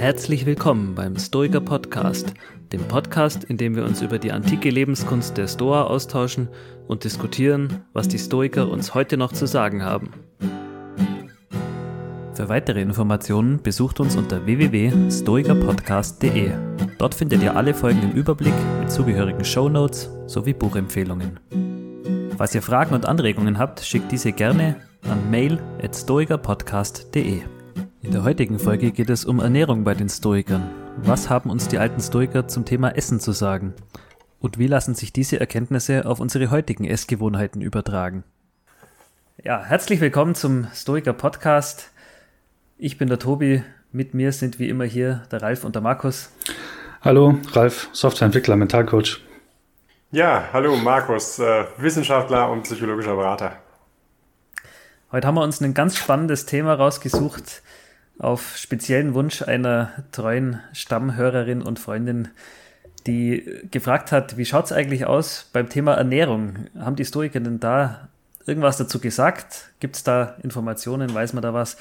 [0.00, 2.32] Herzlich willkommen beim Stoiker Podcast,
[2.72, 6.48] dem Podcast, in dem wir uns über die antike Lebenskunst der Stoa austauschen
[6.88, 10.14] und diskutieren, was die Stoiker uns heute noch zu sagen haben.
[12.32, 16.52] Für weitere Informationen besucht uns unter www.stoikerpodcast.de.
[16.96, 21.38] Dort findet ihr alle Folgen im Überblick mit zugehörigen Show Notes sowie Buchempfehlungen.
[22.38, 27.42] Falls ihr Fragen und Anregungen habt, schickt diese gerne an mail@stoikerpodcast.de.
[28.02, 30.70] In der heutigen Folge geht es um Ernährung bei den Stoikern.
[31.02, 33.74] Was haben uns die alten Stoiker zum Thema Essen zu sagen?
[34.40, 38.24] Und wie lassen sich diese Erkenntnisse auf unsere heutigen Essgewohnheiten übertragen?
[39.44, 41.90] Ja, herzlich willkommen zum Stoiker Podcast.
[42.78, 43.62] Ich bin der Tobi.
[43.92, 46.30] Mit mir sind wie immer hier der Ralf und der Markus.
[47.02, 49.20] Hallo, Ralf, Softwareentwickler, Mentalcoach.
[50.10, 53.58] Ja, hallo Markus, äh, Wissenschaftler und psychologischer Berater.
[55.12, 57.62] Heute haben wir uns ein ganz spannendes Thema rausgesucht,
[58.20, 62.28] auf speziellen Wunsch einer treuen Stammhörerin und Freundin,
[63.06, 66.66] die gefragt hat, wie schaut es eigentlich aus beim Thema Ernährung?
[66.78, 68.08] Haben die Stoiker denn da
[68.44, 69.70] irgendwas dazu gesagt?
[69.80, 71.12] Gibt es da Informationen?
[71.14, 71.78] Weiß man da was?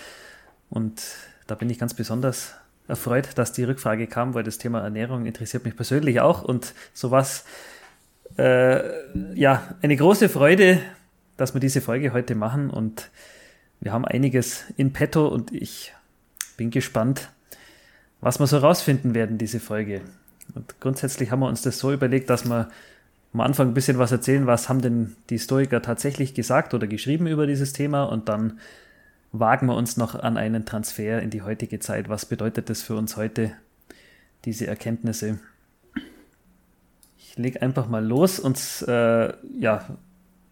[0.70, 1.02] Und
[1.48, 2.56] da bin ich ganz besonders
[2.88, 7.44] erfreut, dass die Rückfrage kam, weil das Thema Ernährung interessiert mich persönlich auch und sowas.
[8.38, 8.82] Äh,
[9.36, 10.80] ja, eine große Freude,
[11.36, 13.10] dass wir diese Folge heute machen und
[13.82, 15.94] wir haben einiges in petto und ich
[16.60, 17.32] bin gespannt,
[18.20, 20.02] was wir so rausfinden werden, diese Folge.
[20.54, 22.70] Und grundsätzlich haben wir uns das so überlegt, dass wir
[23.34, 27.28] am Anfang ein bisschen was erzählen, was haben denn die Stoiker tatsächlich gesagt oder geschrieben
[27.28, 28.60] über dieses Thema und dann
[29.32, 32.10] wagen wir uns noch an einen Transfer in die heutige Zeit.
[32.10, 33.54] Was bedeutet das für uns heute,
[34.44, 35.40] diese Erkenntnisse?
[37.18, 39.98] Ich lege einfach mal los und äh, ja,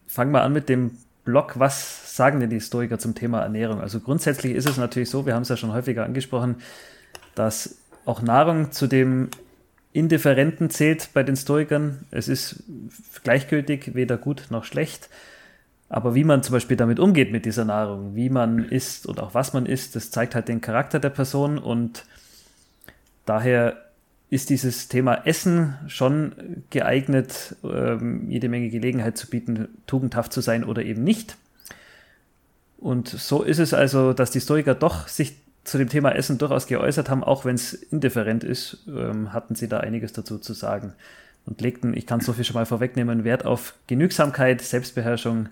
[0.07, 0.91] fangen wir an mit dem
[1.27, 3.81] Blog, was sagen denn die Stoiker zum Thema Ernährung?
[3.81, 6.55] Also grundsätzlich ist es natürlich so, wir haben es ja schon häufiger angesprochen,
[7.35, 9.27] dass auch Nahrung zu dem
[9.91, 12.05] Indifferenten zählt bei den Stoikern.
[12.11, 12.63] Es ist
[13.25, 15.09] gleichgültig, weder gut noch schlecht.
[15.89, 19.33] Aber wie man zum Beispiel damit umgeht mit dieser Nahrung, wie man isst und auch
[19.33, 22.05] was man isst, das zeigt halt den Charakter der Person und
[23.25, 23.75] daher
[24.29, 30.63] ist dieses Thema Essen schon geeignet, ähm, jede Menge Gelegenheit zu bieten, tugendhaft zu sein
[30.63, 31.37] oder eben nicht.
[32.77, 36.67] Und so ist es also, dass die Stoiker doch sich zu dem Thema Essen durchaus
[36.67, 40.93] geäußert haben, auch wenn es indifferent ist, ähm, hatten sie da einiges dazu zu sagen
[41.45, 45.49] und legten, ich kann so viel schon mal vorwegnehmen, Wert auf Genügsamkeit, Selbstbeherrschung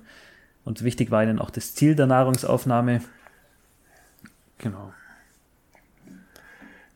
[0.63, 3.01] und wichtig war ihnen auch das Ziel der Nahrungsaufnahme.
[4.57, 4.93] Genau.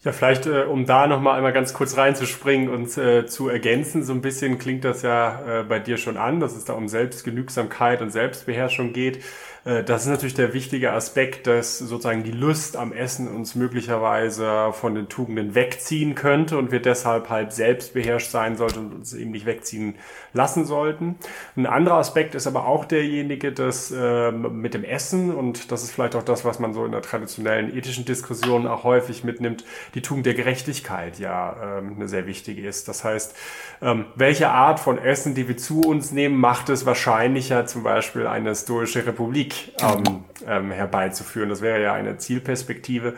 [0.01, 4.13] Ja, vielleicht, äh, um da nochmal einmal ganz kurz reinzuspringen und äh, zu ergänzen, so
[4.13, 8.01] ein bisschen klingt das ja äh, bei dir schon an, dass es da um Selbstgenügsamkeit
[8.01, 9.21] und Selbstbeherrschung geht.
[9.69, 14.71] Äh, das ist natürlich der wichtige Aspekt, dass sozusagen die Lust am Essen uns möglicherweise
[14.73, 19.31] von den Tugenden wegziehen könnte und wir deshalb halt selbstbeherrscht sein sollten und uns eben
[19.31, 19.95] nicht wegziehen
[20.33, 21.15] lassen sollten.
[21.55, 25.91] Ein anderer Aspekt ist aber auch derjenige, dass äh, mit dem Essen, und das ist
[25.91, 29.63] vielleicht auch das, was man so in der traditionellen ethischen Diskussion auch häufig mitnimmt,
[29.93, 32.87] die Tugend der Gerechtigkeit ja ähm, eine sehr wichtige ist.
[32.87, 33.35] Das heißt,
[33.81, 38.27] ähm, welche Art von Essen, die wir zu uns nehmen, macht es wahrscheinlicher, zum Beispiel
[38.27, 41.49] eine stoische Republik ähm, ähm, herbeizuführen.
[41.49, 43.15] Das wäre ja eine Zielperspektive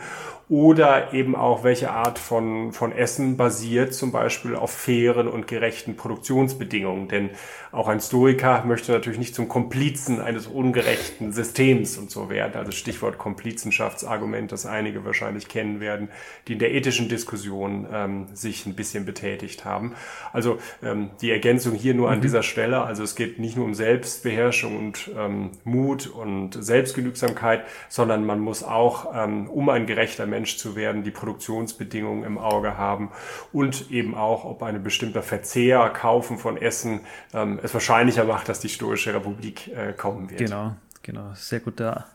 [0.52, 5.96] oder eben auch welche Art von, von Essen basiert zum Beispiel auf fairen und gerechten
[5.96, 7.08] Produktionsbedingungen.
[7.08, 7.30] Denn
[7.70, 12.52] auch ein Stoiker möchte natürlich nicht zum Komplizen eines ungerechten Systems und so werden.
[12.56, 16.10] Also Stichwort Komplizenschaftsargument, das einige wahrscheinlich kennen werden,
[16.48, 19.94] die in der ethischen Diskussion ähm, sich ein bisschen betätigt haben.
[20.34, 22.22] Also ähm, die Ergänzung hier nur an mhm.
[22.22, 22.82] dieser Stelle.
[22.82, 28.62] Also es geht nicht nur um Selbstbeherrschung und ähm, Mut und Selbstgenügsamkeit, sondern man muss
[28.62, 33.10] auch, ähm, um ein gerechter Mensch zu werden, die Produktionsbedingungen im Auge haben
[33.52, 37.00] und eben auch, ob ein bestimmter Verzehr, Kaufen von Essen
[37.34, 40.40] ähm, es wahrscheinlicher macht, dass die Stoische Republik äh, kommen wird.
[40.40, 41.32] Genau, genau.
[41.34, 42.06] Sehr guter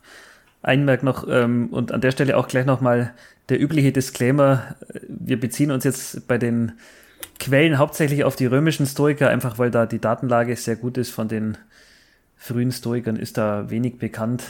[0.63, 3.13] Einmerk noch ähm, und an der Stelle auch gleich nochmal
[3.49, 4.75] der übliche Disclaimer.
[5.07, 6.73] Wir beziehen uns jetzt bei den
[7.39, 11.11] Quellen hauptsächlich auf die römischen Stoiker, einfach weil da die Datenlage sehr gut ist.
[11.11, 11.57] Von den
[12.47, 14.43] frühen Stoikern ist da wenig bekannt.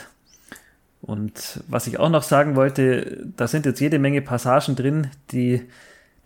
[1.01, 5.61] Und was ich auch noch sagen wollte, da sind jetzt jede Menge Passagen drin, die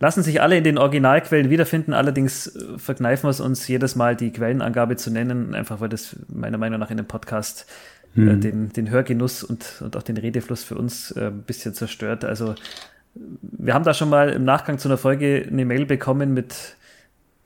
[0.00, 1.92] lassen sich alle in den Originalquellen wiederfinden.
[1.92, 6.16] Allerdings äh, verkneifen wir es uns jedes Mal, die Quellenangabe zu nennen, einfach weil das
[6.28, 7.66] meiner Meinung nach in dem Podcast
[8.14, 8.28] hm.
[8.28, 12.24] äh, den, den Hörgenuss und, und auch den Redefluss für uns äh, ein bisschen zerstört.
[12.24, 12.56] Also
[13.14, 16.76] wir haben da schon mal im Nachgang zu einer Folge eine Mail bekommen mit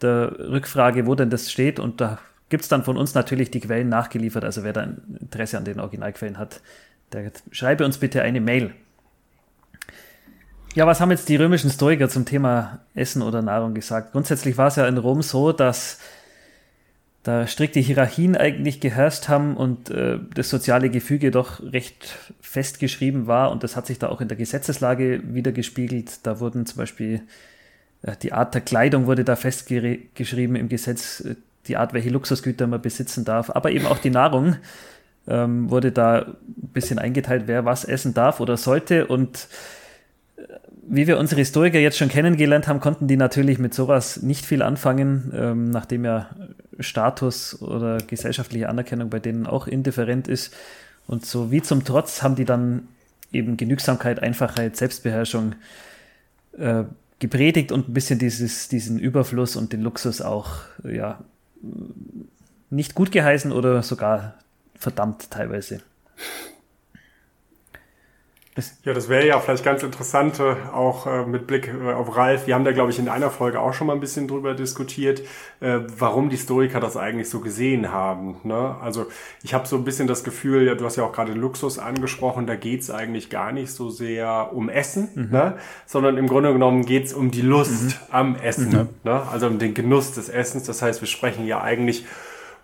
[0.01, 1.79] der Rückfrage, wo denn das steht.
[1.79, 4.45] Und da gibt es dann von uns natürlich die Quellen nachgeliefert.
[4.45, 4.89] Also wer da
[5.21, 6.61] Interesse an den Originalquellen hat,
[7.13, 8.73] der schreibe uns bitte eine Mail.
[10.75, 14.13] Ja, was haben jetzt die römischen Stoiker zum Thema Essen oder Nahrung gesagt?
[14.13, 15.99] Grundsätzlich war es ja in Rom so, dass
[17.23, 23.51] da strikte Hierarchien eigentlich geherrscht haben und äh, das soziale Gefüge doch recht festgeschrieben war
[23.51, 26.25] und das hat sich da auch in der Gesetzeslage wieder gespiegelt.
[26.25, 27.23] Da wurden zum Beispiel
[28.03, 31.35] äh, die Art der Kleidung wurde da festgeschrieben im Gesetz, äh,
[31.67, 34.57] die Art, welche Luxusgüter man besitzen darf, aber eben auch die Nahrung
[35.29, 36.37] ähm, wurde da ein
[36.73, 39.49] bisschen eingeteilt, wer was essen darf oder sollte und
[40.89, 44.63] wie wir unsere Historiker jetzt schon kennengelernt haben, konnten die natürlich mit sowas nicht viel
[44.63, 46.31] anfangen, ähm, nachdem ja
[46.79, 50.55] Status oder gesellschaftliche Anerkennung bei denen auch indifferent ist.
[51.07, 52.89] Und so wie zum Trotz haben die dann
[53.33, 55.55] eben Genügsamkeit, Einfachheit, Selbstbeherrschung
[56.57, 56.85] äh,
[57.19, 61.19] gepredigt und ein bisschen dieses, diesen Überfluss und den Luxus auch ja,
[62.71, 64.35] nicht gut geheißen oder sogar
[64.75, 65.81] verdammt teilweise.
[68.85, 72.47] Ja, das wäre ja vielleicht ganz interessant, auch äh, mit Blick äh, auf Ralf.
[72.47, 75.21] Wir haben da, glaube ich, in einer Folge auch schon mal ein bisschen drüber diskutiert,
[75.61, 78.37] äh, warum die Historiker das eigentlich so gesehen haben.
[78.45, 78.77] Ne?
[78.81, 79.07] Also
[79.43, 82.47] ich habe so ein bisschen das Gefühl, ja, du hast ja auch gerade Luxus angesprochen,
[82.47, 85.29] da geht's eigentlich gar nicht so sehr um Essen, mhm.
[85.31, 85.59] ne?
[85.85, 87.93] sondern im Grunde genommen geht's um die Lust mhm.
[88.11, 88.89] am Essen, mhm.
[89.05, 89.23] ne?
[89.31, 90.65] also um den Genuss des Essens.
[90.65, 92.07] Das heißt, wir sprechen ja eigentlich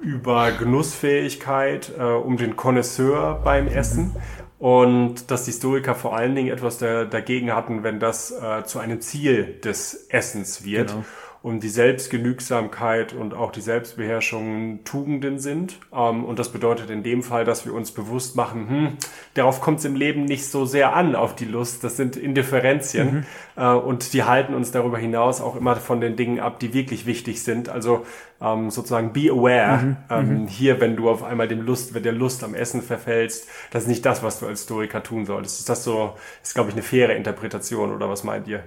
[0.02, 4.14] über Genussfähigkeit, äh, um den Connoisseur beim Essen
[4.58, 8.78] und dass die Stoiker vor allen Dingen etwas da, dagegen hatten, wenn das äh, zu
[8.78, 10.88] einem Ziel des Essens wird.
[10.88, 11.04] Genau
[11.42, 15.78] und die Selbstgenügsamkeit und auch die Selbstbeherrschung Tugenden sind.
[15.92, 18.88] Ähm, und das bedeutet in dem Fall, dass wir uns bewusst machen, hm,
[19.34, 21.82] darauf kommt es im Leben nicht so sehr an, auf die Lust.
[21.82, 23.14] Das sind Indifferenzien.
[23.14, 23.24] Mhm.
[23.56, 27.06] Äh, und die halten uns darüber hinaus auch immer von den Dingen ab, die wirklich
[27.06, 27.68] wichtig sind.
[27.68, 28.06] Also
[28.40, 29.82] ähm, sozusagen be aware.
[29.82, 29.96] Mhm.
[30.10, 30.46] Ähm, mhm.
[30.46, 33.88] hier, wenn du auf einmal dem Lust, wenn der Lust am Essen verfällst, das ist
[33.88, 35.58] nicht das, was du als Historiker tun solltest.
[35.58, 38.62] Ist das so, ist glaube ich eine faire Interpretation oder was meint ihr?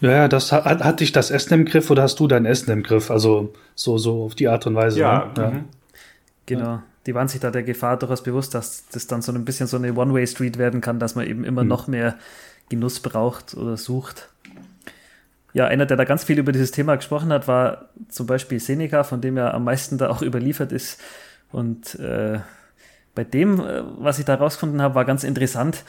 [0.00, 2.70] Ja, ja, das hat, hat dich das Essen im Griff oder hast du dein Essen
[2.70, 3.10] im Griff?
[3.10, 5.00] Also so, so auf die Art und Weise.
[5.00, 5.42] Ja, ne?
[5.42, 5.50] ja.
[5.50, 5.64] Mhm.
[6.46, 6.82] genau.
[7.06, 9.76] Die waren sich da der Gefahr durchaus bewusst, dass das dann so ein bisschen so
[9.76, 11.68] eine One-Way-Street werden kann, dass man eben immer mhm.
[11.68, 12.16] noch mehr
[12.68, 14.28] Genuss braucht oder sucht.
[15.52, 19.02] Ja, einer, der da ganz viel über dieses Thema gesprochen hat, war zum Beispiel Seneca,
[19.02, 21.00] von dem er am meisten da auch überliefert ist.
[21.52, 22.40] Und äh,
[23.14, 25.84] bei dem, äh, was ich da rausgefunden habe, war ganz interessant.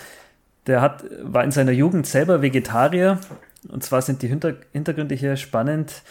[0.68, 3.20] Der hat, war in seiner Jugend selber Vegetarier
[3.68, 6.04] und zwar sind die Hinter Hintergründe hier spannend.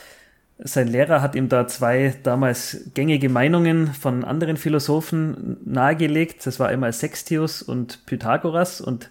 [0.62, 6.46] Sein Lehrer hat ihm da zwei damals gängige Meinungen von anderen Philosophen nahegelegt.
[6.46, 8.80] Das war einmal Sextius und Pythagoras.
[8.80, 9.10] Und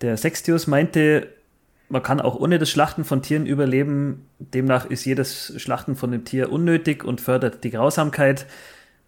[0.00, 1.28] der Sextius meinte,
[1.88, 4.26] man kann auch ohne das Schlachten von Tieren überleben.
[4.38, 8.46] Demnach ist jedes Schlachten von dem Tier unnötig und fördert die Grausamkeit.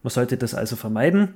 [0.02, 1.34] Man sollte das also vermeiden.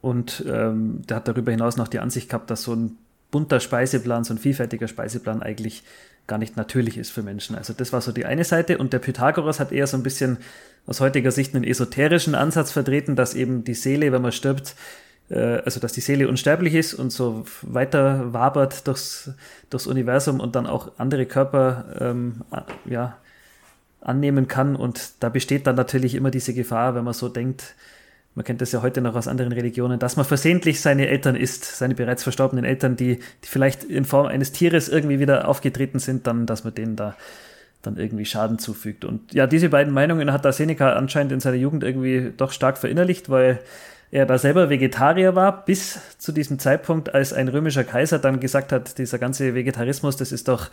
[0.00, 2.98] Und ähm, der hat darüber hinaus noch die Ansicht gehabt, dass so ein
[3.30, 5.82] bunter Speiseplan, so ein vielfältiger Speiseplan eigentlich
[6.26, 7.56] gar nicht natürlich ist für Menschen.
[7.56, 10.38] Also das war so die eine Seite und der Pythagoras hat eher so ein bisschen
[10.86, 14.74] aus heutiger Sicht einen esoterischen Ansatz vertreten, dass eben die Seele, wenn man stirbt,
[15.30, 19.30] äh, also dass die Seele unsterblich ist und so weiter wabert durchs,
[19.70, 22.42] durchs Universum und dann auch andere Körper ähm,
[22.84, 23.16] ja,
[24.00, 24.76] annehmen kann.
[24.76, 27.74] Und da besteht dann natürlich immer diese Gefahr, wenn man so denkt,
[28.34, 31.64] man kennt das ja heute noch aus anderen Religionen, dass man versehentlich seine Eltern isst,
[31.64, 36.26] seine bereits verstorbenen Eltern, die, die vielleicht in Form eines Tieres irgendwie wieder aufgetreten sind,
[36.26, 37.16] dann, dass man denen da
[37.82, 39.04] dann irgendwie Schaden zufügt.
[39.04, 42.78] Und ja, diese beiden Meinungen hat da Seneca anscheinend in seiner Jugend irgendwie doch stark
[42.78, 43.60] verinnerlicht, weil
[44.10, 48.72] er da selber Vegetarier war, bis zu diesem Zeitpunkt, als ein römischer Kaiser dann gesagt
[48.72, 50.70] hat, dieser ganze Vegetarismus, das ist doch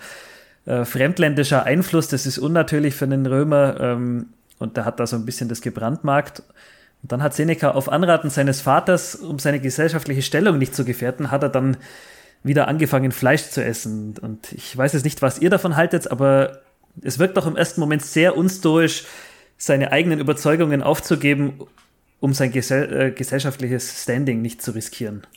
[0.66, 3.78] äh, fremdländischer Einfluss, das ist unnatürlich für einen Römer.
[3.80, 6.44] Ähm, und der hat da so ein bisschen das gebrandmarkt.
[7.06, 11.30] Und dann hat Seneca auf Anraten seines Vaters, um seine gesellschaftliche Stellung nicht zu gefährden,
[11.30, 11.78] hat er dann
[12.42, 14.16] wieder angefangen, Fleisch zu essen.
[14.20, 16.62] Und ich weiß jetzt nicht, was ihr davon haltet, aber
[17.04, 19.04] es wirkt doch im ersten Moment sehr unstoisch,
[19.56, 21.60] seine eigenen Überzeugungen aufzugeben,
[22.22, 25.28] um sein gesell äh, gesellschaftliches Standing nicht zu riskieren.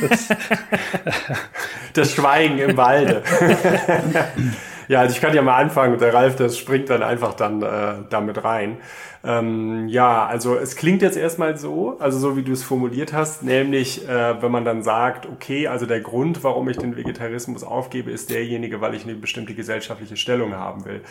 [0.00, 0.28] das,
[1.92, 3.22] das Schweigen im Walde.
[4.90, 6.00] Ja, also ich kann ja mal anfangen.
[6.00, 8.78] Der Ralf, das springt dann einfach dann äh, damit rein.
[9.22, 13.44] Ähm, ja, also es klingt jetzt erstmal so, also so wie du es formuliert hast,
[13.44, 18.10] nämlich äh, wenn man dann sagt, okay, also der Grund, warum ich den Vegetarismus aufgebe,
[18.10, 21.02] ist derjenige, weil ich eine bestimmte gesellschaftliche Stellung haben will.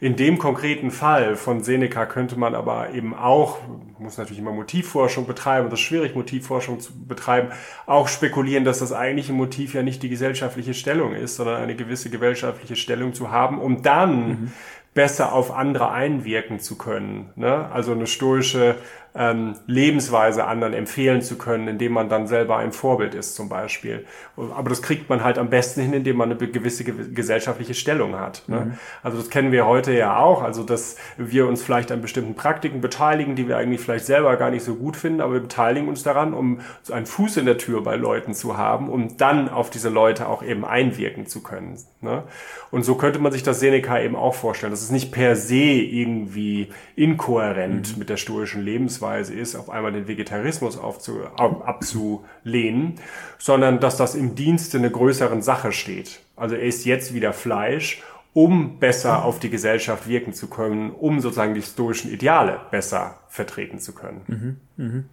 [0.00, 3.58] In dem konkreten Fall von Seneca könnte man aber eben auch,
[3.98, 7.48] muss natürlich immer Motivforschung betreiben, das ist schwierig, Motivforschung zu betreiben,
[7.86, 12.10] auch spekulieren, dass das eigentliche Motiv ja nicht die gesellschaftliche Stellung ist, sondern eine gewisse
[12.10, 14.52] gesellschaftliche Stellung zu haben, um dann mhm
[14.96, 17.30] besser auf andere einwirken zu können.
[17.36, 17.70] Ne?
[17.70, 18.76] Also eine stoische
[19.16, 24.04] ähm, Lebensweise anderen empfehlen zu können, indem man dann selber ein Vorbild ist zum Beispiel.
[24.36, 28.42] Aber das kriegt man halt am besten hin, indem man eine gewisse gesellschaftliche Stellung hat.
[28.46, 28.60] Ne?
[28.60, 28.72] Mhm.
[29.02, 32.80] Also das kennen wir heute ja auch, also dass wir uns vielleicht an bestimmten Praktiken
[32.80, 36.02] beteiligen, die wir eigentlich vielleicht selber gar nicht so gut finden, aber wir beteiligen uns
[36.02, 39.70] daran, um so einen Fuß in der Tür bei Leuten zu haben, um dann auf
[39.70, 41.78] diese Leute auch eben einwirken zu können.
[42.02, 42.24] Ne?
[42.70, 44.72] Und so könnte man sich das Seneca eben auch vorstellen.
[44.72, 47.98] Das ist nicht per se irgendwie inkohärent mhm.
[47.98, 52.94] mit der stoischen Lebensweise ist, auf einmal den Vegetarismus aufzu, abzulehnen,
[53.38, 56.20] sondern dass das im Dienste einer größeren Sache steht.
[56.36, 58.02] Also er ist jetzt wieder Fleisch,
[58.34, 63.78] um besser auf die Gesellschaft wirken zu können, um sozusagen die stoischen Ideale besser vertreten
[63.78, 64.20] zu können.
[64.26, 64.56] Mhm.
[64.84, 65.04] Mhm.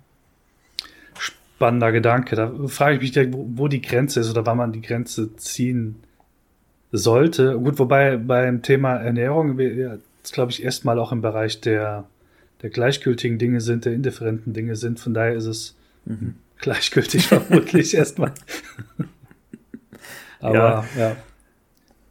[1.17, 2.35] Spannender Gedanke.
[2.35, 6.03] Da frage ich mich, wo die Grenze ist oder wann man die Grenze ziehen
[6.91, 7.57] sollte.
[7.57, 10.00] Gut, wobei beim Thema Ernährung wir
[10.31, 12.05] glaube ich, erstmal auch im Bereich der,
[12.63, 15.00] der gleichgültigen Dinge sind, der indifferenten Dinge sind.
[15.00, 16.36] Von daher ist es mhm.
[16.58, 18.34] gleichgültig vermutlich erstmal.
[20.39, 20.86] Aber ja.
[20.98, 21.15] ja.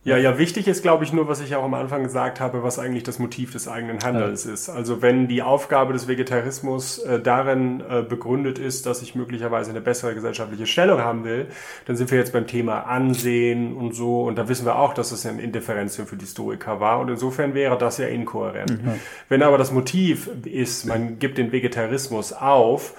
[0.04, 2.80] Ja, ja, wichtig ist, glaube ich, nur, was ich auch am Anfang gesagt habe, was
[2.80, 4.52] eigentlich das Motiv des eigenen Handelns ja.
[4.52, 4.68] ist.
[4.68, 9.80] Also wenn die Aufgabe des Vegetarismus äh, darin äh, begründet ist, dass ich möglicherweise eine
[9.80, 11.46] bessere gesellschaftliche Stellung haben will,
[11.86, 14.24] dann sind wir jetzt beim Thema Ansehen und so.
[14.24, 16.98] Und da wissen wir auch, dass es ein Indifferenzium für die Stoiker war.
[16.98, 18.82] Und insofern wäre das ja inkohärent.
[18.82, 18.94] Mhm.
[19.28, 22.94] Wenn aber das Motiv ist, man gibt den Vegetarismus auf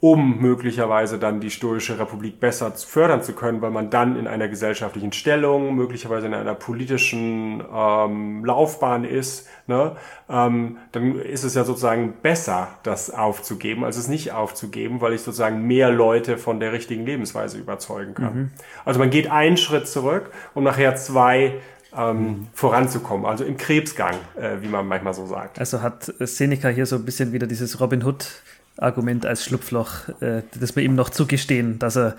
[0.00, 4.48] um möglicherweise dann die stoische Republik besser fördern zu können, weil man dann in einer
[4.48, 9.96] gesellschaftlichen Stellung, möglicherweise in einer politischen ähm, Laufbahn ist, ne,
[10.28, 15.22] ähm, dann ist es ja sozusagen besser, das aufzugeben, als es nicht aufzugeben, weil ich
[15.22, 18.34] sozusagen mehr Leute von der richtigen Lebensweise überzeugen kann.
[18.34, 18.50] Mhm.
[18.84, 21.54] Also man geht einen Schritt zurück, um nachher zwei
[21.96, 22.46] ähm, mhm.
[22.52, 25.58] voranzukommen, also im Krebsgang, äh, wie man manchmal so sagt.
[25.58, 28.26] Also hat Seneca hier so ein bisschen wieder dieses Robin Hood
[28.76, 32.16] Argument als Schlupfloch, äh, das wir ihm noch zugestehen, dass er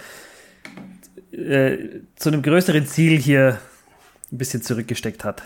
[1.31, 1.77] äh,
[2.15, 3.59] zu einem größeren Ziel hier
[4.31, 5.43] ein bisschen zurückgesteckt hat.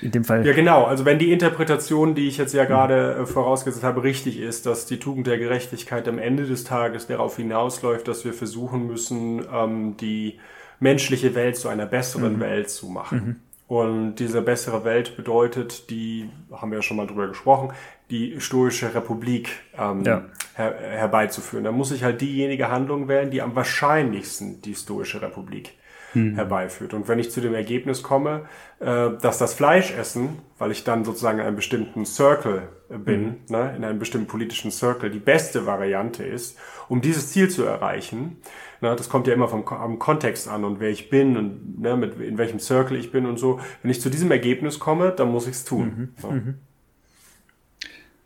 [0.00, 0.46] In dem Fall.
[0.46, 0.84] Ja, genau.
[0.84, 4.86] Also wenn die Interpretation, die ich jetzt ja gerade äh, vorausgesetzt habe, richtig ist, dass
[4.86, 9.96] die Tugend der Gerechtigkeit am Ende des Tages darauf hinausläuft, dass wir versuchen müssen, ähm,
[9.96, 10.38] die
[10.78, 12.40] menschliche Welt zu einer besseren mhm.
[12.40, 13.18] Welt zu machen.
[13.18, 13.36] Mhm.
[13.68, 17.72] Und diese bessere Welt bedeutet, die haben wir ja schon mal drüber gesprochen,
[18.12, 20.26] die stoische Republik ähm, ja.
[20.54, 21.64] her herbeizuführen.
[21.64, 25.72] Da muss ich halt diejenige Handlung wählen, die am wahrscheinlichsten die stoische Republik
[26.12, 26.34] hm.
[26.34, 26.92] herbeiführt.
[26.92, 28.42] Und wenn ich zu dem Ergebnis komme,
[28.80, 33.36] äh, dass das Fleischessen, weil ich dann sozusagen in einem bestimmten Circle bin, hm.
[33.48, 36.58] ne, in einem bestimmten politischen Circle, die beste Variante ist,
[36.90, 38.42] um dieses Ziel zu erreichen,
[38.82, 41.96] ne, das kommt ja immer vom am Kontext an und wer ich bin und ne,
[41.96, 43.58] mit, in welchem Circle ich bin und so.
[43.80, 45.84] Wenn ich zu diesem Ergebnis komme, dann muss ich es tun.
[45.84, 46.08] Mhm.
[46.20, 46.30] So.
[46.30, 46.54] Mhm.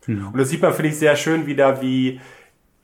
[0.06, 0.28] Mhm.
[0.28, 2.20] Und das sieht man, finde ich, sehr schön wieder, wie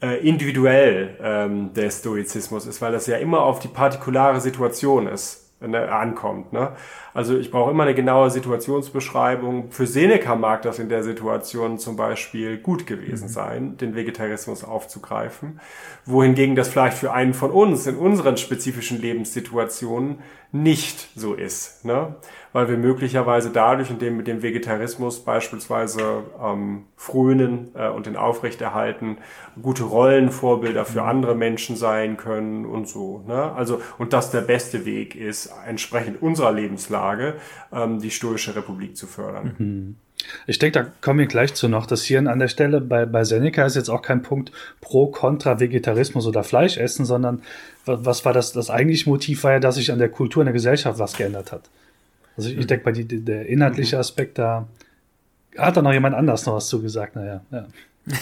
[0.03, 5.53] äh, individuell ähm, der Stoizismus ist, weil das ja immer auf die partikulare Situation ist,
[5.61, 6.53] ne, ankommt.
[6.53, 6.73] Ne?
[7.15, 9.71] Also ich brauche immer eine genaue Situationsbeschreibung.
[9.71, 13.33] Für Seneca mag das in der Situation zum Beispiel gut gewesen mhm.
[13.33, 15.61] sein, den Vegetarismus aufzugreifen,
[16.05, 20.19] wohingegen das vielleicht für einen von uns in unseren spezifischen Lebenssituationen
[20.51, 21.85] nicht so ist.
[21.85, 22.17] Ne?
[22.53, 29.19] Weil wir möglicherweise dadurch, indem mit dem Vegetarismus beispielsweise ähm, frönen äh, und den aufrechterhalten,
[29.61, 33.25] gute Rollenvorbilder für andere Menschen sein können und so.
[33.27, 33.53] Ne?
[33.53, 37.35] Also und das der beste Weg ist, entsprechend unserer Lebenslage
[37.73, 39.55] ähm, die stoische Republik zu fördern.
[39.59, 39.97] Mhm.
[40.47, 41.87] Ich denke, da kommen wir gleich zu noch.
[41.87, 45.59] Das hier an der Stelle bei, bei Seneca ist jetzt auch kein Punkt pro kontra
[45.59, 47.43] Vegetarismus oder Fleischessen, sondern
[47.85, 48.53] was war das?
[48.53, 51.51] Das eigentliche Motiv war ja, dass sich an der Kultur in der Gesellschaft was geändert
[51.51, 51.69] hat.
[52.37, 54.67] Also ich, ich denke, bei die, der inhaltliche Aspekt, da
[55.57, 57.17] hat da noch jemand anders noch was zugesagt.
[57.17, 57.67] Naja, ja.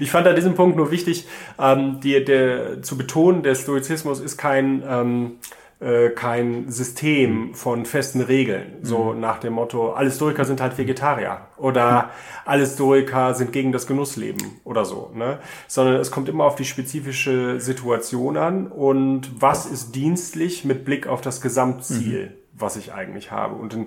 [0.00, 1.26] ich fand an diesem Punkt nur wichtig,
[1.58, 5.32] ähm, die, der, zu betonen, der Stoizismus ist kein, ähm,
[5.80, 8.78] äh, kein System von festen Regeln.
[8.82, 9.20] So mhm.
[9.20, 12.10] nach dem Motto, alle Stoiker sind halt Vegetarier oder
[12.44, 15.10] alle Stoiker sind gegen das Genussleben oder so.
[15.14, 15.38] Ne?
[15.66, 21.06] Sondern es kommt immer auf die spezifische Situation an und was ist dienstlich mit Blick
[21.06, 22.26] auf das Gesamtziel.
[22.26, 23.54] Mhm was ich eigentlich habe.
[23.54, 23.86] Und in,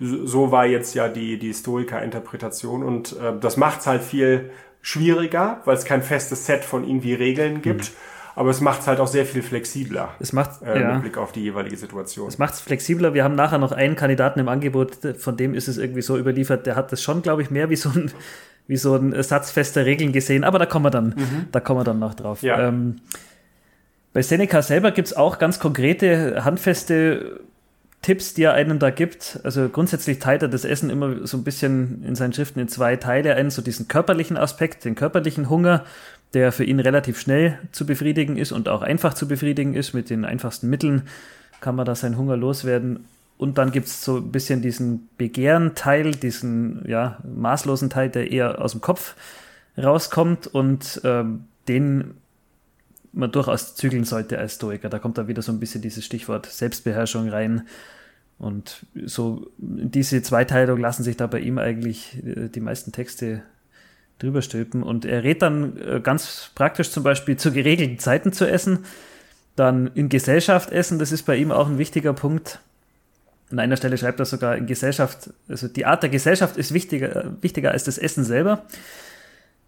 [0.00, 4.50] so war jetzt ja die, die Historiker-Interpretation und äh, das macht es halt viel
[4.82, 7.90] schwieriger, weil es kein festes Set von irgendwie Regeln gibt.
[7.90, 7.96] Mhm.
[8.36, 10.08] Aber es macht es halt auch sehr viel flexibler.
[10.18, 10.94] Es macht äh, ja.
[10.94, 12.26] mit Blick auf die jeweilige Situation.
[12.26, 13.14] Es macht es flexibler.
[13.14, 16.66] Wir haben nachher noch einen Kandidaten im Angebot, von dem ist es irgendwie so überliefert.
[16.66, 18.10] Der hat das schon, glaube ich, mehr wie so ein
[18.66, 20.44] wie so ein Satz fester Regeln gesehen.
[20.44, 21.46] Aber da kommen wir dann, mhm.
[21.52, 22.42] da kommen wir dann noch drauf.
[22.42, 22.68] Ja.
[22.68, 22.96] Ähm,
[24.12, 27.40] bei Seneca selber gibt es auch ganz konkrete, handfeste
[28.04, 29.40] Tipps, die er einem da gibt.
[29.44, 32.96] Also grundsätzlich teilt er das Essen immer so ein bisschen in seinen Schriften in zwei
[32.96, 33.50] Teile ein.
[33.50, 35.86] So diesen körperlichen Aspekt, den körperlichen Hunger,
[36.34, 39.94] der für ihn relativ schnell zu befriedigen ist und auch einfach zu befriedigen ist.
[39.94, 41.04] Mit den einfachsten Mitteln
[41.62, 43.06] kann man da seinen Hunger loswerden.
[43.38, 48.60] Und dann gibt es so ein bisschen diesen Begehren-Teil, diesen ja, maßlosen Teil, der eher
[48.60, 49.14] aus dem Kopf
[49.78, 52.18] rauskommt und ähm, den
[53.14, 54.88] man durchaus zügeln sollte als Stoiker.
[54.88, 57.66] Da kommt da wieder so ein bisschen dieses Stichwort Selbstbeherrschung rein.
[58.38, 63.42] Und so diese Zweiteilung lassen sich da bei ihm eigentlich äh, die meisten Texte
[64.18, 64.82] drüber stülpen.
[64.82, 68.84] Und er rät dann äh, ganz praktisch zum Beispiel zu geregelten Zeiten zu essen.
[69.56, 72.58] Dann in Gesellschaft essen, das ist bei ihm auch ein wichtiger Punkt.
[73.50, 77.34] An einer Stelle schreibt er sogar in Gesellschaft, also die Art der Gesellschaft ist wichtiger,
[77.40, 78.64] wichtiger als das Essen selber.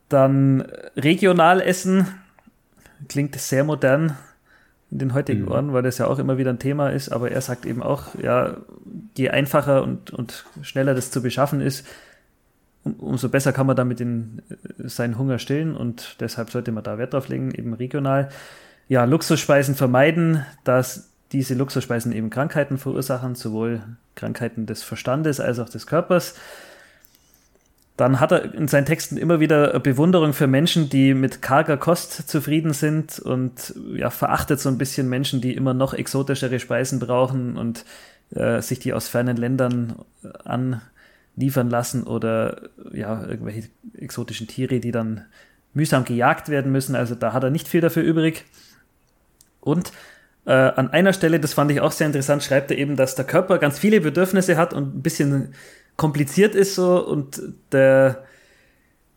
[0.08, 0.62] Dann
[0.96, 2.08] regional essen,
[3.08, 4.16] klingt sehr modern
[4.90, 5.48] in den heutigen mhm.
[5.48, 8.14] Ohren, weil das ja auch immer wieder ein Thema ist, aber er sagt eben auch,
[8.22, 8.56] ja,
[9.16, 11.86] je einfacher und, und schneller das zu beschaffen ist,
[12.84, 16.84] um, umso besser kann man damit den, äh, seinen Hunger stillen und deshalb sollte man
[16.84, 18.28] da Wert drauf legen, eben regional.
[18.88, 23.82] Ja, Luxusspeisen vermeiden, dass diese Luxusspeisen eben Krankheiten verursachen, sowohl
[24.14, 26.36] Krankheiten des Verstandes als auch des Körpers.
[27.96, 32.28] Dann hat er in seinen Texten immer wieder Bewunderung für Menschen, die mit karger Kost
[32.28, 37.56] zufrieden sind und ja, verachtet so ein bisschen Menschen, die immer noch exotischere Speisen brauchen
[37.56, 37.86] und
[38.34, 39.94] äh, sich die aus fernen Ländern
[40.44, 45.24] anliefern lassen oder ja, irgendwelche exotischen Tiere, die dann
[45.72, 46.96] mühsam gejagt werden müssen.
[46.96, 48.44] Also da hat er nicht viel dafür übrig.
[49.60, 49.92] Und
[50.44, 53.24] äh, an einer Stelle, das fand ich auch sehr interessant, schreibt er eben, dass der
[53.24, 55.54] Körper ganz viele Bedürfnisse hat und ein bisschen
[55.96, 57.40] kompliziert ist so und
[57.72, 58.24] der,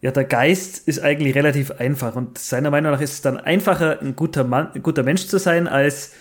[0.01, 4.01] ja, der Geist ist eigentlich relativ einfach und seiner Meinung nach ist es dann einfacher,
[4.01, 6.13] ein guter Mann, ein guter Mensch zu sein, als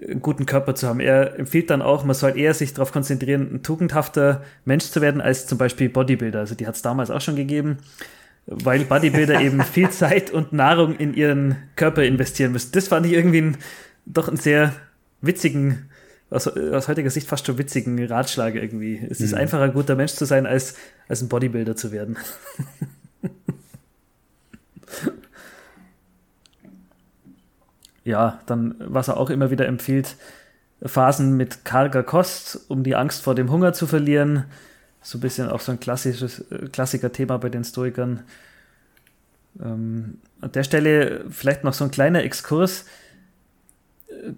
[0.00, 1.00] einen guten Körper zu haben.
[1.00, 5.20] Er empfiehlt dann auch, man soll eher sich darauf konzentrieren, ein tugendhafter Mensch zu werden,
[5.20, 6.38] als zum Beispiel Bodybuilder.
[6.38, 7.78] Also die hat es damals auch schon gegeben,
[8.46, 12.72] weil Bodybuilder eben viel Zeit und Nahrung in ihren Körper investieren müssen.
[12.72, 13.56] Das fand ich irgendwie ein,
[14.06, 14.72] doch einen sehr
[15.20, 15.90] witzigen
[16.30, 19.04] aus, aus heutiger Sicht fast schon witzigen Ratschlag irgendwie.
[19.08, 19.38] Es ist mhm.
[19.38, 20.74] einfacher, ein guter Mensch zu sein, als,
[21.08, 22.16] als ein Bodybuilder zu werden.
[28.04, 30.16] ja, dann, was er auch immer wieder empfiehlt,
[30.82, 34.44] Phasen mit karger Kost, um die Angst vor dem Hunger zu verlieren.
[35.00, 38.22] So ein bisschen auch so ein klassisches Klassiker-Thema bei den Stoikern.
[39.60, 42.84] Ähm, an der Stelle vielleicht noch so ein kleiner Exkurs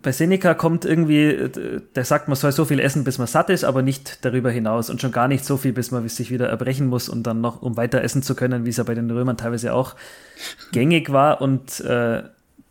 [0.03, 1.51] bei Seneca kommt irgendwie,
[1.95, 4.91] der sagt, man soll so viel essen, bis man satt ist, aber nicht darüber hinaus
[4.91, 7.63] und schon gar nicht so viel, bis man sich wieder erbrechen muss und dann noch,
[7.63, 9.97] um weiter essen zu können, wie es ja bei den Römern teilweise auch
[10.73, 11.41] gängig war.
[11.41, 12.23] Und äh,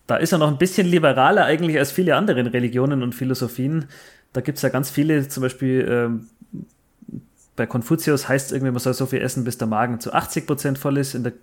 [0.07, 3.85] da ist er noch ein bisschen liberaler eigentlich als viele andere Religionen und Philosophien.
[4.33, 7.19] Da gibt es ja ganz viele, zum Beispiel äh,
[7.55, 10.47] bei Konfuzius heißt es irgendwie, man soll so viel essen, bis der Magen zu 80
[10.47, 11.13] Prozent voll ist.
[11.13, 11.33] In der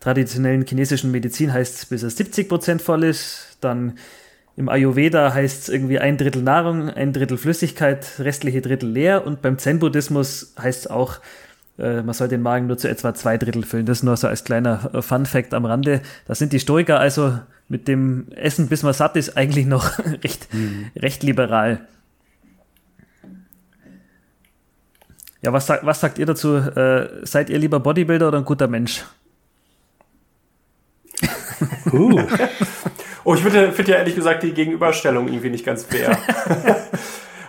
[0.00, 3.56] traditionellen chinesischen Medizin heißt es, bis er 70 Prozent voll ist.
[3.60, 3.96] Dann
[4.56, 9.26] im Ayurveda heißt es irgendwie ein Drittel Nahrung, ein Drittel Flüssigkeit, restliche Drittel leer.
[9.26, 11.18] Und beim Zen-Buddhismus heißt es auch,
[11.78, 13.84] äh, man soll den Magen nur zu etwa zwei Drittel füllen.
[13.84, 16.00] Das nur so als kleiner äh, Fun-Fact am Rande.
[16.26, 17.38] Da sind die Stoiker also
[17.68, 20.86] mit dem Essen, bis man satt ist, eigentlich noch recht, mhm.
[20.96, 21.86] recht liberal.
[25.42, 26.56] Ja, was, was sagt ihr dazu?
[26.56, 29.04] Äh, seid ihr lieber Bodybuilder oder ein guter Mensch?
[31.92, 32.22] Uh.
[33.26, 36.16] Oh, ich finde find ja ehrlich gesagt die Gegenüberstellung irgendwie nicht ganz fair.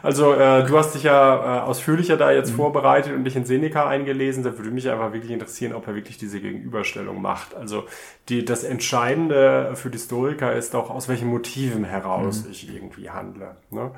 [0.01, 2.55] also äh, du hast dich ja äh, ausführlicher da jetzt mhm.
[2.55, 4.43] vorbereitet und dich in Seneca eingelesen.
[4.43, 7.53] Da würde mich einfach wirklich interessieren, ob er wirklich diese Gegenüberstellung macht.
[7.53, 7.83] Also
[8.27, 12.51] die, das Entscheidende für die Historiker ist auch, aus welchen Motiven heraus mhm.
[12.51, 13.57] ich irgendwie handle.
[13.69, 13.91] Ne?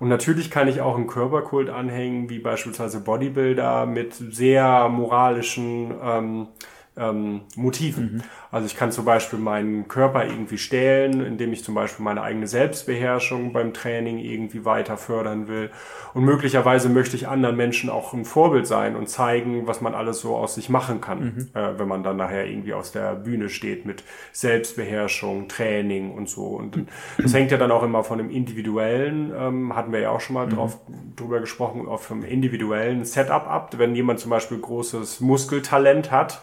[0.00, 6.48] Und natürlich kann ich auch einen Körperkult anhängen, wie beispielsweise Bodybuilder mit sehr moralischen ähm,
[6.96, 8.14] ähm, Motiven.
[8.14, 8.22] Mhm.
[8.50, 12.46] Also ich kann zum Beispiel meinen Körper irgendwie stählen, indem ich zum Beispiel meine eigene
[12.46, 15.70] Selbstbeherrschung beim Training irgendwie weiter fördern will.
[16.12, 20.20] Und möglicherweise möchte ich anderen Menschen auch ein Vorbild sein und zeigen, was man alles
[20.20, 21.48] so aus sich machen kann, mhm.
[21.54, 26.44] äh, wenn man dann nachher irgendwie aus der Bühne steht mit Selbstbeherrschung, Training und so.
[26.44, 26.88] Und mhm.
[27.16, 30.34] das hängt ja dann auch immer von dem individuellen, ähm, hatten wir ja auch schon
[30.34, 30.50] mal mhm.
[30.50, 30.78] drauf,
[31.16, 33.72] drüber gesprochen, auf dem individuellen Setup ab.
[33.78, 36.42] Wenn jemand zum Beispiel großes Muskeltalent hat,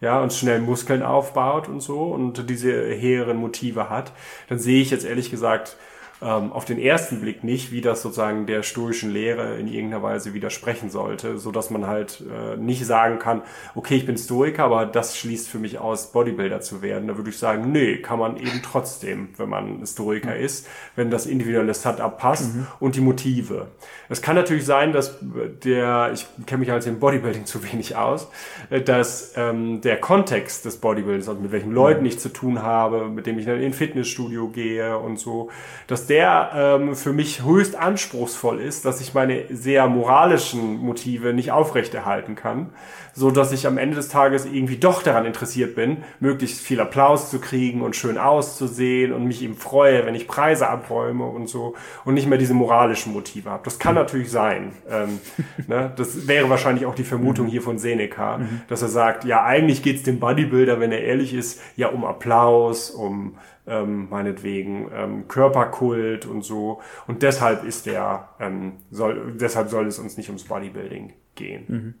[0.00, 4.12] ja, und schnell Muskeln aufbaut und so und diese hehren Motive hat,
[4.48, 5.76] dann sehe ich jetzt ehrlich gesagt
[6.22, 10.34] ähm, auf den ersten Blick nicht, wie das sozusagen der stoischen Lehre in irgendeiner Weise
[10.34, 13.42] widersprechen sollte, so dass man halt äh, nicht sagen kann,
[13.74, 17.08] okay, ich bin Stoiker, aber das schließt für mich aus, Bodybuilder zu werden.
[17.08, 20.44] Da würde ich sagen, nee, kann man eben trotzdem, wenn man Stoiker mhm.
[20.44, 22.66] ist, wenn das individuelle Setup passt mhm.
[22.80, 23.68] und die Motive.
[24.08, 25.18] Es kann natürlich sein, dass
[25.64, 28.28] der, ich kenne mich als im Bodybuilding zu wenig aus,
[28.68, 32.06] äh, dass ähm, der Kontext des Bodybuildings, also mit welchen Leuten mhm.
[32.06, 35.50] ich zu tun habe, mit dem ich dann in ein Fitnessstudio gehe und so,
[35.86, 41.52] dass der ähm, für mich höchst anspruchsvoll ist, dass ich meine sehr moralischen Motive nicht
[41.52, 42.70] aufrechterhalten kann,
[43.14, 47.30] so dass ich am Ende des Tages irgendwie doch daran interessiert bin, möglichst viel Applaus
[47.30, 51.74] zu kriegen und schön auszusehen und mich eben freue, wenn ich Preise abräume und so
[52.04, 53.62] und nicht mehr diese moralischen Motive habe.
[53.64, 54.72] Das kann natürlich sein.
[54.88, 55.20] Ähm,
[55.66, 55.92] ne?
[55.96, 58.62] Das wäre wahrscheinlich auch die Vermutung hier von Seneca, mhm.
[58.68, 62.90] dass er sagt, ja, eigentlich geht's dem Bodybuilder, wenn er ehrlich ist, ja um Applaus,
[62.90, 66.80] um ähm, meinetwegen ähm, Körperkult und so.
[67.06, 71.64] Und deshalb ist der, ähm, soll, deshalb soll es uns nicht ums Bodybuilding gehen.
[71.68, 71.94] Mhm.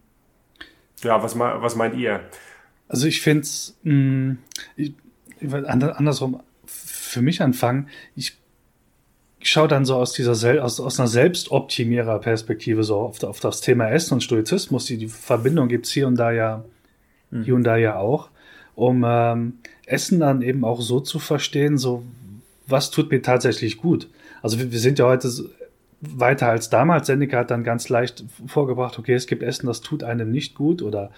[1.02, 2.20] Ja, was, was meint ihr?
[2.88, 3.78] Also ich finde es,
[4.76, 4.94] ich,
[5.40, 7.88] ich andersrum für mich anfangen.
[8.16, 8.36] Ich
[9.42, 13.88] schaue dann so aus dieser Sel aus, aus einer Selbstoptimierer-Perspektive so auf, auf, das Thema
[13.88, 14.86] Essen und Stoizismus.
[14.86, 16.64] Die, die Verbindung gibt's hier und da ja,
[17.30, 17.44] mhm.
[17.44, 18.30] hier und da ja auch,
[18.74, 22.04] um ähm, Essen dann eben auch so zu verstehen, so
[22.66, 24.08] was tut mir tatsächlich gut.
[24.42, 25.30] Also wir, wir sind ja heute
[26.00, 27.06] weiter als damals.
[27.06, 30.82] Seneca hat dann ganz leicht vorgebracht, okay, es gibt Essen, das tut einem nicht gut
[30.82, 31.10] oder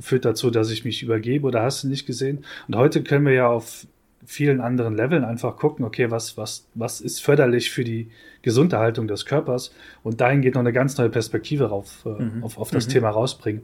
[0.00, 2.44] führt dazu, dass ich mich übergebe oder hast du nicht gesehen.
[2.68, 3.86] Und heute können wir ja auf
[4.24, 8.10] vielen anderen Leveln einfach gucken, okay, was, was, was ist förderlich für die
[8.42, 9.72] Gesunderhaltung des Körpers
[10.02, 12.44] und dahin geht noch eine ganz neue Perspektive rauf, äh, mhm.
[12.44, 12.92] auf, auf das mhm.
[12.92, 13.62] Thema rausbringen.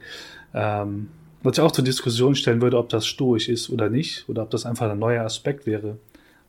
[0.53, 1.09] Ähm,
[1.43, 4.49] was ich auch zur Diskussion stellen würde, ob das stoisch ist oder nicht, oder ob
[4.49, 5.99] das einfach ein neuer Aspekt wäre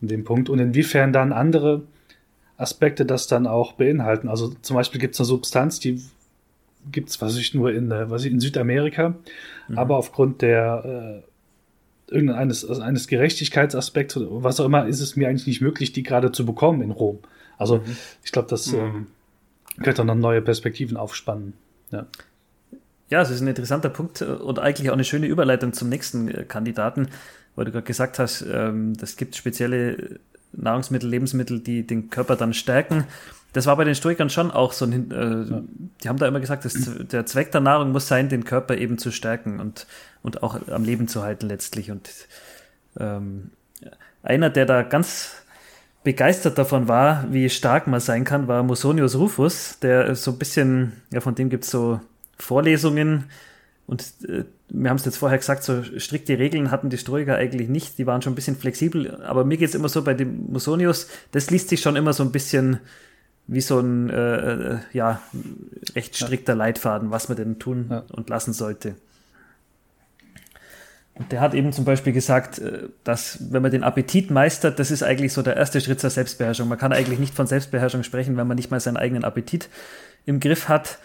[0.01, 1.83] an dem Punkt und inwiefern dann andere
[2.57, 4.27] Aspekte das dann auch beinhalten.
[4.27, 6.01] Also zum Beispiel gibt es eine Substanz, die
[6.91, 9.15] gibt es, was ich nur in, äh, was ich in Südamerika,
[9.67, 9.77] mhm.
[9.77, 11.23] aber aufgrund der
[12.09, 15.91] äh, irgendeines also eines Gerechtigkeitsaspekts oder was auch immer, ist es mir eigentlich nicht möglich,
[15.91, 17.19] die gerade zu bekommen in Rom.
[17.57, 17.97] Also mhm.
[18.23, 18.79] ich glaube, das mhm.
[18.79, 19.07] ähm,
[19.83, 21.53] könnte dann neue Perspektiven aufspannen.
[21.91, 22.07] Ja.
[23.09, 26.43] Ja, es ist ein interessanter Punkt und eigentlich auch eine schöne Überleitung zum nächsten äh,
[26.43, 27.07] Kandidaten,
[27.55, 30.19] weil du gerade gesagt hast, ähm, das gibt spezielle
[30.53, 33.05] Nahrungsmittel, Lebensmittel, die den Körper dann stärken.
[33.53, 35.63] Das war bei den Stoikern schon auch so ein, äh, ja.
[36.03, 38.97] die haben da immer gesagt, dass der Zweck der Nahrung muss sein, den Körper eben
[38.97, 39.87] zu stärken und,
[40.21, 41.89] und auch am Leben zu halten letztlich.
[41.89, 42.09] Und
[42.99, 43.51] ähm,
[44.23, 45.31] einer, der da ganz
[46.03, 50.93] begeistert davon war, wie stark man sein kann, war Musonius Rufus, der so ein bisschen,
[51.11, 51.99] ja, von dem gibt es so
[52.37, 53.25] Vorlesungen
[53.87, 57.69] und äh, wir haben es jetzt vorher gesagt, so strikte Regeln hatten die Stoiker eigentlich
[57.69, 60.51] nicht, die waren schon ein bisschen flexibel, aber mir geht es immer so bei dem
[60.51, 62.79] Musonius, das liest sich schon immer so ein bisschen
[63.47, 65.21] wie so ein äh, äh, ja,
[65.95, 66.53] recht strikter.
[66.53, 68.03] Leitfaden, was man denn tun ja.
[68.11, 68.95] und lassen sollte.
[71.13, 74.91] Und der hat eben zum Beispiel gesagt, äh, dass wenn man den Appetit meistert, das
[74.91, 76.67] ist eigentlich so der erste Schritt zur Selbstbeherrschung.
[76.67, 79.69] Man kann eigentlich nicht von Selbstbeherrschung sprechen, wenn man nicht mal seinen eigenen Appetit
[80.25, 80.99] im Griff hat.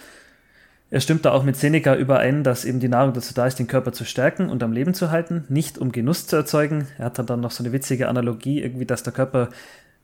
[0.93, 3.67] Er stimmt da auch mit Seneca überein, dass eben die Nahrung dazu da ist, den
[3.67, 6.87] Körper zu stärken und am Leben zu halten, nicht um Genuss zu erzeugen.
[6.99, 9.49] Er hat dann noch so eine witzige Analogie, irgendwie, dass der Körper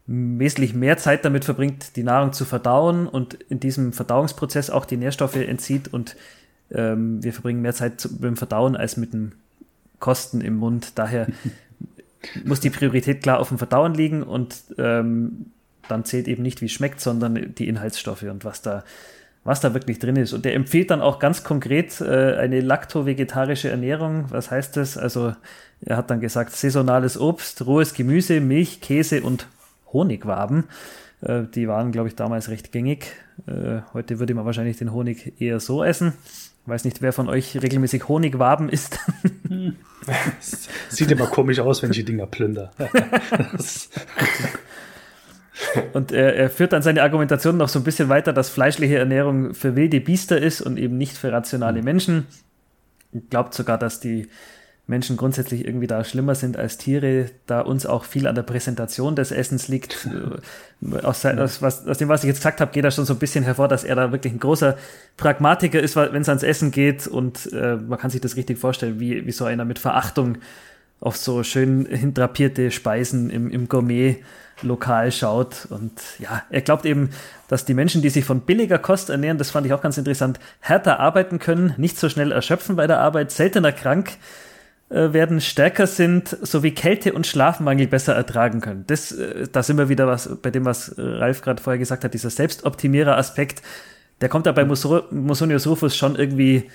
[0.06, 4.96] wesentlich mehr Zeit damit verbringt, die Nahrung zu verdauen und in diesem Verdauungsprozess auch die
[4.96, 6.16] Nährstoffe entzieht und
[6.70, 9.32] ähm, wir verbringen mehr Zeit zu, beim Verdauen als mit dem
[10.00, 10.92] Kosten im Mund.
[10.94, 11.26] Daher
[12.46, 15.52] muss die Priorität klar auf dem Verdauen liegen und ähm,
[15.86, 18.84] dann zählt eben nicht, wie es schmeckt, sondern die Inhaltsstoffe und was da
[19.48, 20.34] was da wirklich drin ist.
[20.34, 24.26] Und der empfiehlt dann auch ganz konkret äh, eine lakto-vegetarische Ernährung.
[24.28, 24.98] Was heißt das?
[24.98, 25.34] Also
[25.80, 29.46] er hat dann gesagt, saisonales Obst, rohes Gemüse, Milch, Käse und
[29.90, 30.64] Honigwaben.
[31.22, 33.06] Äh, die waren, glaube ich, damals recht gängig.
[33.46, 36.12] Äh, heute würde man wahrscheinlich den Honig eher so essen.
[36.64, 38.98] Ich weiß nicht, wer von euch regelmäßig Honigwaben isst.
[40.90, 42.70] Sieht immer komisch aus, wenn ich die Dinger plünder.
[45.92, 49.54] Und er, er, führt dann seine Argumentation noch so ein bisschen weiter, dass fleischliche Ernährung
[49.54, 52.26] für wilde Biester ist und eben nicht für rationale Menschen.
[53.30, 54.28] Glaubt sogar, dass die
[54.88, 59.14] Menschen grundsätzlich irgendwie da schlimmer sind als Tiere, da uns auch viel an der Präsentation
[59.14, 60.08] des Essens liegt.
[61.02, 63.18] aus, aus, was, aus dem, was ich jetzt gesagt habe, geht da schon so ein
[63.18, 64.78] bisschen hervor, dass er da wirklich ein großer
[65.18, 67.06] Pragmatiker ist, wenn es ans Essen geht.
[67.06, 70.38] Und äh, man kann sich das richtig vorstellen, wie, wie so einer mit Verachtung
[71.00, 74.16] auf so schön hindrapierte Speisen im, im Gourmet
[74.62, 75.66] lokal schaut.
[75.70, 77.10] Und ja, er glaubt eben,
[77.48, 80.38] dass die Menschen, die sich von billiger Kost ernähren, das fand ich auch ganz interessant,
[80.60, 84.12] härter arbeiten können, nicht so schnell erschöpfen bei der Arbeit, seltener krank
[84.90, 88.84] äh, werden stärker sind, sowie Kälte und Schlafmangel besser ertragen können.
[88.86, 92.14] Das, äh, da sind wir wieder was bei dem, was Ralf gerade vorher gesagt hat,
[92.14, 93.62] dieser Selbstoptimierer-Aspekt,
[94.20, 96.70] der kommt da bei Musonius Rufus schon irgendwie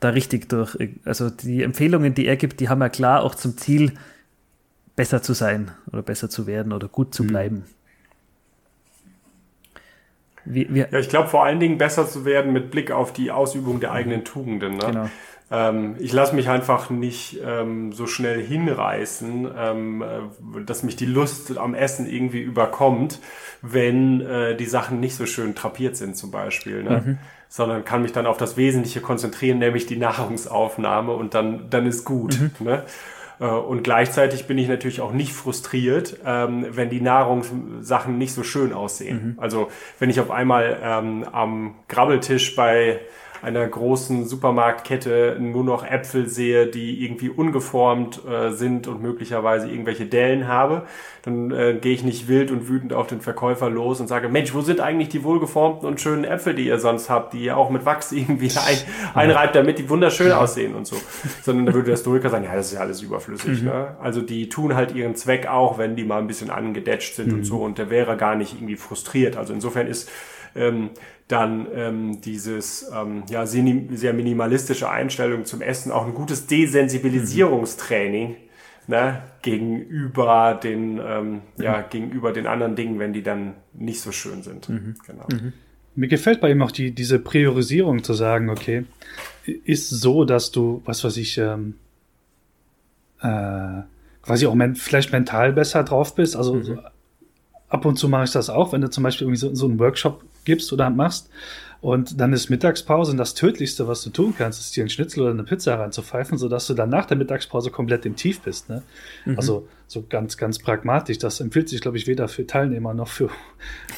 [0.00, 0.76] da richtig durch.
[1.04, 3.92] Also die Empfehlungen, die er gibt, die haben ja klar auch zum Ziel,
[4.96, 7.28] besser zu sein oder besser zu werden oder gut zu mhm.
[7.28, 7.64] bleiben.
[10.44, 13.30] Wie, wie ja, ich glaube vor allen Dingen besser zu werden mit Blick auf die
[13.30, 14.74] Ausübung der eigenen Tugenden.
[14.74, 14.86] Ne?
[14.86, 15.08] Genau.
[15.52, 21.06] Ähm, ich lasse mich einfach nicht ähm, so schnell hinreißen, ähm, äh, dass mich die
[21.06, 23.20] Lust am Essen irgendwie überkommt,
[23.60, 26.82] wenn äh, die Sachen nicht so schön trapiert sind zum Beispiel.
[26.82, 27.02] Ne?
[27.04, 27.18] Mhm.
[27.48, 32.04] Sondern kann mich dann auf das Wesentliche konzentrieren, nämlich die Nahrungsaufnahme und dann, dann ist
[32.04, 32.40] gut.
[32.40, 32.66] Mhm.
[32.66, 32.82] Ne?
[33.42, 38.44] Äh, und gleichzeitig bin ich natürlich auch nicht frustriert, ähm, wenn die Nahrungssachen nicht so
[38.44, 39.34] schön aussehen.
[39.34, 39.42] Mhm.
[39.42, 43.00] Also wenn ich auf einmal ähm, am Grabbeltisch bei
[43.42, 50.06] einer großen Supermarktkette nur noch Äpfel sehe, die irgendwie ungeformt äh, sind und möglicherweise irgendwelche
[50.06, 50.86] Dellen habe,
[51.22, 54.54] dann äh, gehe ich nicht wild und wütend auf den Verkäufer los und sage, Mensch,
[54.54, 57.68] wo sind eigentlich die wohlgeformten und schönen Äpfel, die ihr sonst habt, die ihr auch
[57.70, 58.78] mit Wachs irgendwie ein,
[59.14, 60.96] einreibt, damit die wunderschön aussehen und so.
[61.42, 63.62] Sondern da würde der Historiker sagen, ja, das ist ja alles überflüssig.
[63.62, 63.68] Mhm.
[63.68, 63.96] Ne?
[64.00, 67.38] Also die tun halt ihren Zweck auch, wenn die mal ein bisschen angedetscht sind mhm.
[67.38, 69.36] und so und der wäre gar nicht irgendwie frustriert.
[69.36, 70.08] Also insofern ist
[70.54, 70.90] ähm,
[71.28, 78.36] dann ähm, dieses ähm, ja, sehr minimalistische Einstellung zum Essen auch ein gutes Desensibilisierungstraining mhm.
[78.86, 84.42] ne, gegenüber den ähm, ja, gegenüber den anderen Dingen, wenn die dann nicht so schön
[84.42, 84.68] sind.
[84.68, 84.94] Mhm.
[85.06, 85.26] Genau.
[85.32, 85.52] Mhm.
[85.94, 88.84] Mir gefällt bei ihm auch die, diese Priorisierung zu sagen, okay,
[89.44, 91.74] ist so, dass du, was weiß ich, ähm,
[93.20, 93.82] äh,
[94.22, 96.36] quasi auch men vielleicht mental besser drauf bist.
[96.36, 96.80] Also mhm.
[97.68, 99.78] ab und zu mache ich das auch, wenn du zum Beispiel irgendwie so, so einen
[99.78, 101.30] Workshop gibst oder machst.
[101.80, 105.22] Und dann ist Mittagspause und das Tödlichste, was du tun kannst, ist dir einen Schnitzel
[105.22, 108.68] oder eine Pizza reinzupfeifen, sodass du dann nach der Mittagspause komplett im Tief bist.
[108.68, 108.82] Ne?
[109.24, 109.36] Mhm.
[109.36, 111.18] Also so ganz, ganz pragmatisch.
[111.18, 113.30] Das empfiehlt sich, glaube ich, weder für Teilnehmer noch für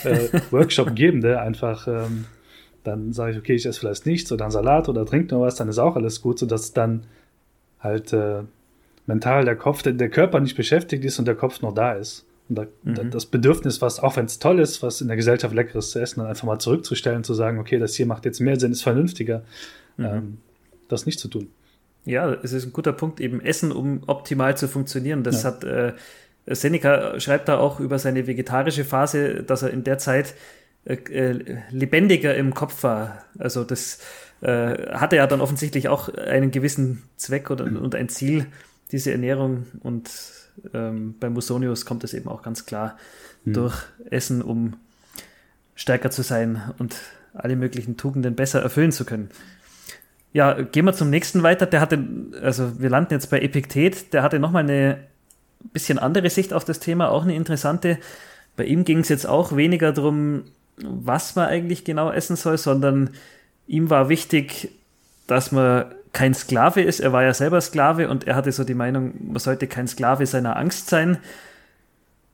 [0.04, 1.40] äh, Workshop-Gebende.
[1.40, 2.24] Einfach ähm,
[2.84, 5.56] dann sage ich, okay, ich esse vielleicht nichts oder einen Salat oder trinke noch was,
[5.56, 7.04] dann ist auch alles gut, sodass dann
[7.80, 8.42] halt äh,
[9.06, 12.26] mental der Kopf, der, der Körper nicht beschäftigt ist und der Kopf noch da ist.
[12.48, 13.10] Und da, mhm.
[13.10, 16.20] das Bedürfnis, was, auch wenn es toll ist, was in der Gesellschaft Leckeres zu essen,
[16.20, 19.42] dann einfach mal zurückzustellen, zu sagen, okay, das hier macht jetzt mehr Sinn, ist vernünftiger,
[19.96, 20.04] mhm.
[20.04, 20.38] ähm,
[20.88, 21.48] das nicht zu tun.
[22.04, 25.22] Ja, es ist ein guter Punkt, eben Essen, um optimal zu funktionieren.
[25.22, 25.50] Das ja.
[25.50, 25.94] hat äh,
[26.46, 30.34] Seneca schreibt da auch über seine vegetarische Phase, dass er in der Zeit
[30.84, 33.24] äh, äh lebendiger im Kopf war.
[33.38, 34.00] Also das
[34.42, 37.78] äh, hatte ja dann offensichtlich auch einen gewissen Zweck oder, mhm.
[37.78, 38.46] und ein Ziel,
[38.92, 40.10] diese Ernährung und
[40.72, 42.96] ähm, bei Musonius kommt es eben auch ganz klar
[43.44, 43.52] mhm.
[43.54, 43.76] durch
[44.10, 44.74] Essen, um
[45.74, 46.96] stärker zu sein und
[47.34, 49.30] alle möglichen Tugenden besser erfüllen zu können.
[50.32, 51.66] Ja, gehen wir zum nächsten weiter.
[51.66, 52.02] Der hatte,
[52.42, 54.98] also wir landen jetzt bei Epiktet, der hatte nochmal eine
[55.72, 57.98] bisschen andere Sicht auf das Thema, auch eine interessante.
[58.56, 60.44] Bei ihm ging es jetzt auch weniger darum,
[60.76, 63.10] was man eigentlich genau essen soll, sondern
[63.66, 64.70] ihm war wichtig,
[65.26, 67.00] dass man kein Sklave ist.
[67.00, 70.24] Er war ja selber Sklave und er hatte so die Meinung, man sollte kein Sklave
[70.24, 71.18] seiner Angst sein.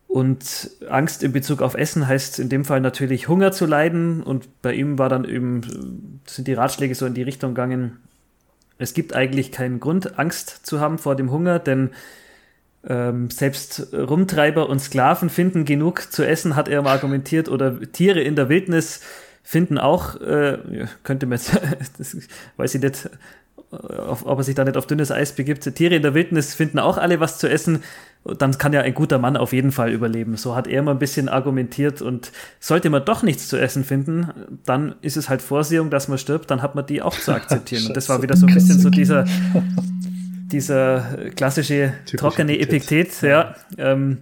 [0.07, 4.23] Und Angst in Bezug auf Essen heißt in dem Fall natürlich Hunger zu leiden.
[4.23, 7.99] Und bei ihm war dann eben, sind die Ratschläge so in die Richtung gegangen,
[8.81, 11.90] es gibt eigentlich keinen Grund, Angst zu haben vor dem Hunger, denn
[12.88, 18.37] ähm, selbst Rumtreiber und Sklaven finden genug zu essen, hat er argumentiert, oder Tiere in
[18.37, 19.03] der Wildnis
[19.43, 21.61] finden auch, äh, könnte man jetzt,
[21.99, 22.16] das
[22.57, 23.11] weiß ich nicht,
[23.70, 25.62] auf, ob er sich da nicht auf dünnes Eis begibt.
[25.74, 27.83] Tiere in der Wildnis finden auch alle was zu essen.
[28.24, 30.37] Dann kann ja ein guter Mann auf jeden Fall überleben.
[30.37, 32.02] So hat er mal ein bisschen argumentiert.
[32.02, 34.28] Und sollte man doch nichts zu essen finden,
[34.64, 36.50] dann ist es halt Vorsehung, dass man stirbt.
[36.50, 37.87] Dann hat man die auch zu akzeptieren.
[37.87, 39.24] Und das war wieder so ein bisschen so dieser,
[40.52, 43.22] dieser klassische Typische trockene Epiktet.
[43.22, 44.18] Ja, ähm,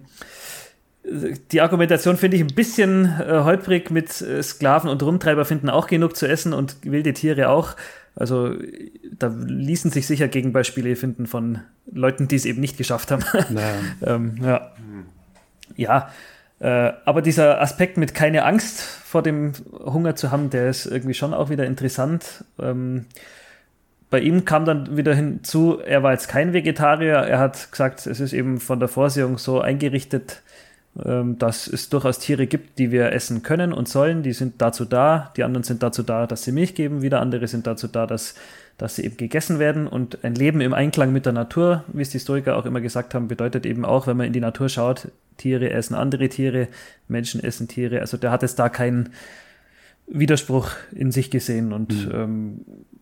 [1.51, 5.87] die Argumentation finde ich ein bisschen äh, holprig mit äh, Sklaven und Rumtreiber finden auch
[5.87, 7.75] genug zu essen und wilde Tiere auch.
[8.19, 8.53] Also
[9.17, 13.23] da ließen sich sicher Gegenbeispiele finden von Leuten, die es eben nicht geschafft haben.
[14.05, 14.71] Ähm, ja,
[15.75, 16.09] ja
[16.59, 21.13] äh, aber dieser Aspekt mit keine Angst vor dem Hunger zu haben, der ist irgendwie
[21.13, 22.43] schon auch wieder interessant.
[22.61, 23.05] Ähm,
[24.09, 27.13] bei ihm kam dann wieder hinzu, er war jetzt kein Vegetarier.
[27.13, 30.41] Er hat gesagt, es ist eben von der Vorsehung so eingerichtet,
[30.95, 34.23] dass es durchaus Tiere gibt, die wir essen können und sollen.
[34.23, 35.31] Die sind dazu da.
[35.37, 37.01] Die anderen sind dazu da, dass sie Milch geben.
[37.01, 38.35] Wieder andere sind dazu da, dass,
[38.77, 39.87] dass sie eben gegessen werden.
[39.87, 43.13] Und ein Leben im Einklang mit der Natur, wie es die Historiker auch immer gesagt
[43.13, 46.67] haben, bedeutet eben auch, wenn man in die Natur schaut, Tiere essen andere Tiere,
[47.07, 48.01] Menschen essen Tiere.
[48.01, 49.09] Also der hat jetzt da keinen
[50.07, 52.11] Widerspruch in sich gesehen und mhm.
[52.13, 52.61] ähm,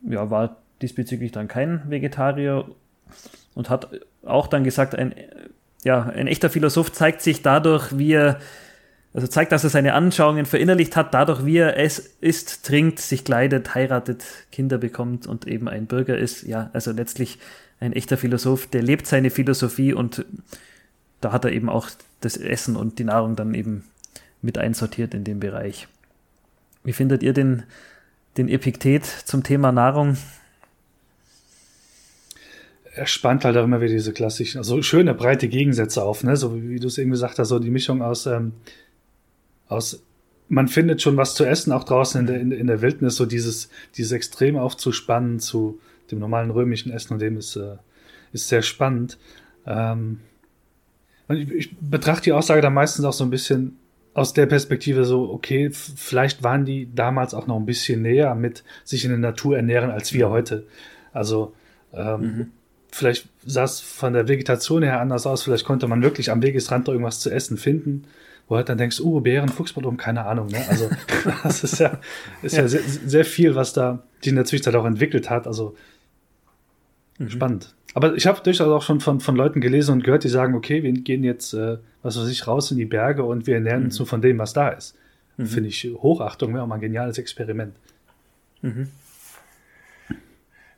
[0.09, 2.65] ja, war diesbezüglich dann kein Vegetarier
[3.55, 3.89] und hat
[4.23, 5.15] auch dann gesagt, ein,
[5.87, 8.39] ja, ein echter Philosoph zeigt sich dadurch, wie er,
[9.13, 13.23] also zeigt, dass er seine Anschauungen verinnerlicht hat, dadurch, wie er es isst, trinkt, sich
[13.23, 16.43] kleidet, heiratet, Kinder bekommt und eben ein Bürger ist.
[16.43, 17.39] Ja, also letztlich
[17.79, 20.25] ein echter Philosoph, der lebt seine Philosophie und
[21.21, 23.85] da hat er eben auch das Essen und die Nahrung dann eben
[24.41, 25.87] mit einsortiert in dem Bereich.
[26.83, 27.63] Wie findet ihr den,
[28.35, 30.17] den Epiktet zum Thema Nahrung?
[32.97, 36.35] Er spannt halt auch immer wieder diese klassischen, also schöne breite Gegensätze auf, ne?
[36.35, 38.53] So wie, du es eben gesagt hast, so die Mischung aus, ähm,
[39.67, 40.03] aus
[40.49, 43.25] man findet schon was zu essen, auch draußen in der, in, in der Wildnis, so
[43.25, 45.79] dieses, dieses Extrem aufzuspannen zu
[46.09, 47.75] dem normalen römischen Essen und dem ist, äh,
[48.31, 49.17] ist sehr spannend.
[49.65, 50.21] Ähm,
[51.27, 53.77] und ich, ich betrachte die Aussage da meistens auch so ein bisschen
[54.13, 58.63] aus der Perspektive so, okay, vielleicht waren die damals auch noch ein bisschen näher mit
[58.83, 60.65] sich in der Natur ernähren als wir heute.
[61.13, 61.53] Also
[61.93, 62.51] ähm, mhm.
[62.91, 66.87] Vielleicht sah es von der Vegetation her anders aus, vielleicht konnte man wirklich am Wegesrand
[66.87, 68.05] irgendwas zu essen finden,
[68.47, 70.47] wo halt dann denkst, oh, Bären, Fuchsbodum, keine Ahnung.
[70.47, 70.63] Ne?
[70.69, 70.89] Also
[71.43, 71.99] das ist ja,
[72.41, 75.47] ist ja, ja sehr, sehr, viel, was da die in der Zwischenzeit auch entwickelt hat.
[75.47, 75.75] Also
[77.17, 77.29] mhm.
[77.29, 77.73] spannend.
[77.93, 80.83] Aber ich habe durchaus auch schon von, von Leuten gelesen und gehört, die sagen, okay,
[80.83, 83.95] wir gehen jetzt, äh, was weiß ich, raus in die Berge und wir ernähren uns
[83.95, 84.03] mhm.
[84.03, 84.95] nur von dem, was da ist.
[85.37, 85.47] Mhm.
[85.47, 87.73] Finde ich Hochachtung, wäre auch mal ein geniales Experiment.
[88.61, 88.89] Mhm.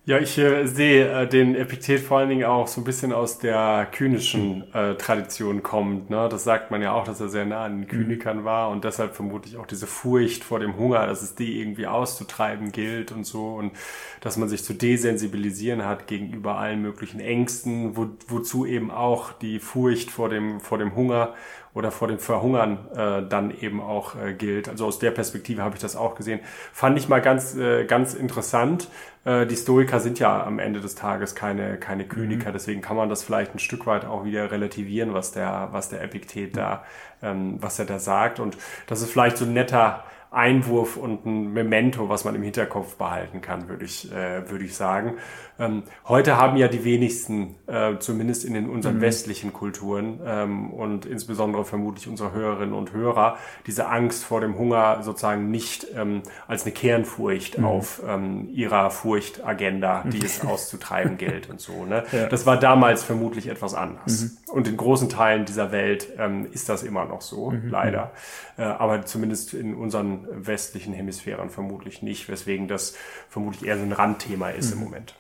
[0.06, 3.38] Ja, ich äh, sehe äh, den Epithet vor allen Dingen auch so ein bisschen aus
[3.38, 6.10] der kynischen äh, Tradition kommt.
[6.10, 6.28] Ne?
[6.32, 7.88] Das sagt man ja auch, dass er sehr nah an den mhm.
[7.88, 11.86] Kynikern war und deshalb vermutlich auch diese Furcht vor dem Hunger, dass es die irgendwie
[11.86, 13.74] auszutreiben gilt und so und
[14.22, 19.60] dass man sich zu desensibilisieren hat gegenüber allen möglichen Ängsten, wo, wozu eben auch die
[19.60, 21.36] Furcht vor dem, vor dem Hunger
[21.74, 24.70] oder vor dem Verhungern äh, dann eben auch äh, gilt.
[24.70, 26.40] Also aus der Perspektive habe ich das auch gesehen.
[26.74, 28.88] Fand ich mal ganz, äh, ganz interessant.
[29.26, 32.54] Äh, die Stoiker sind ja am Ende des Tages keine, keine Kyniker, mhm.
[32.54, 36.02] deswegen kann man das vielleicht ein Stück weit auch wieder relativieren, was der, was der
[36.02, 36.84] Epiktet da,
[37.22, 38.40] ähm, was er da sagt.
[38.40, 42.98] Und das ist vielleicht so ein netter Einwurf und ein Memento, was man im Hinterkopf
[42.98, 45.18] behalten kann, würde ich, äh, würde ich sagen.
[45.60, 49.02] Ähm, heute haben ja die wenigsten, äh, zumindest in den unseren mhm.
[49.02, 55.04] westlichen Kulturen ähm, und insbesondere vermutlich unsere Hörerinnen und Hörer, diese Angst vor dem Hunger
[55.04, 57.66] sozusagen nicht ähm, als eine Kernfurcht mhm.
[57.66, 61.86] auf ähm, ihrer Furchtagenda, die es auszutreiben gilt und so.
[61.86, 62.06] Ne?
[62.12, 62.28] Ja.
[62.28, 64.22] Das war damals vermutlich etwas anders.
[64.22, 64.54] Mhm.
[64.54, 67.70] Und in großen Teilen dieser Welt ähm, ist das immer noch so, mhm.
[67.70, 68.12] leider.
[68.58, 72.96] Äh, aber zumindest in unseren westlichen Hemisphären vermutlich nicht, weswegen das
[73.30, 74.84] vermutlich eher so ein Randthema ist im mhm.
[74.84, 75.16] Moment.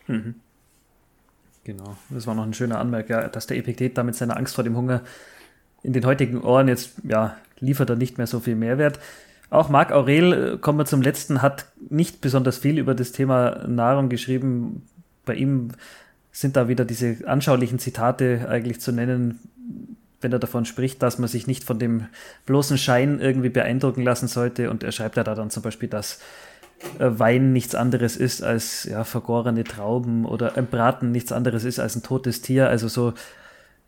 [1.63, 4.56] Genau, das war noch ein schöner Anmerk, ja, dass der Epiktet da mit seiner Angst
[4.56, 5.02] vor dem Hunger
[5.84, 9.00] in den heutigen Ohren jetzt, ja, liefert er nicht mehr so viel Mehrwert.
[9.50, 13.67] Auch Marc Aurel, äh, kommen wir zum letzten, hat nicht besonders viel über das Thema
[13.67, 14.84] Nahrung geschrieben.
[15.26, 15.72] Bei ihm
[16.32, 19.39] sind da wieder diese anschaulichen Zitate eigentlich zu nennen,
[20.22, 22.08] wenn er davon spricht, dass man sich nicht von dem
[22.45, 24.69] bloßen Schein irgendwie beeindrucken lassen sollte.
[24.69, 26.19] Und er schreibt ja da dann zum Beispiel, dass
[26.98, 31.96] Wein nichts anderes ist als ja, vergorene Trauben oder ein Braten nichts anderes ist als
[31.96, 32.70] ein totes Tier.
[32.70, 33.13] Also so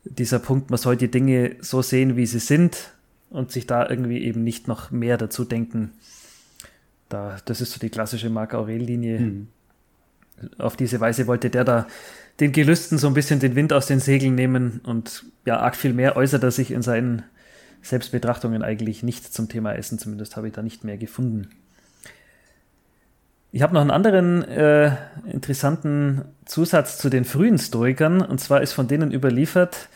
[0.03, 2.91] dieser Punkt, man soll die Dinge so sehen, wie sie sind
[3.29, 5.91] und sich da irgendwie eben nicht noch mehr dazu denken.
[7.09, 9.19] Da, das ist so die klassische Marc Aurel-Linie.
[9.19, 9.47] Mhm.
[10.57, 11.87] Auf diese Weise wollte der da
[12.39, 15.93] den Gelüsten so ein bisschen den Wind aus den Segeln nehmen und ja, arg viel
[15.93, 17.23] mehr äußert er sich in seinen
[17.83, 19.99] Selbstbetrachtungen eigentlich nicht zum Thema Essen.
[19.99, 21.49] Zumindest habe ich da nicht mehr gefunden.
[23.53, 24.91] Ich habe noch einen anderen äh,
[25.29, 29.89] interessanten Zusatz zu den frühen Stoikern, und zwar ist von denen überliefert,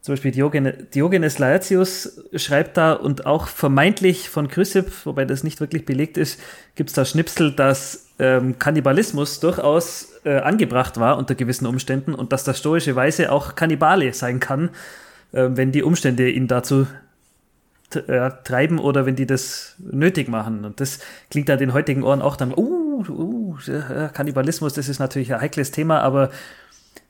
[0.00, 5.58] zum Beispiel Diogenes, Diogenes Laertius schreibt da und auch vermeintlich von Chrysipp, wobei das nicht
[5.60, 6.40] wirklich belegt ist,
[6.76, 12.32] gibt es da Schnipsel, dass ähm, Kannibalismus durchaus äh, angebracht war unter gewissen Umständen und
[12.32, 14.70] dass das stoische Weise auch Kannibale sein kann,
[15.32, 16.86] äh, wenn die Umstände ihn dazu
[17.94, 20.64] äh, treiben oder wenn die das nötig machen.
[20.64, 22.77] Und das klingt da den heutigen Ohren auch dann, uh,
[23.08, 23.56] uh,
[24.12, 26.30] Kannibalismus, das ist natürlich ein heikles Thema, aber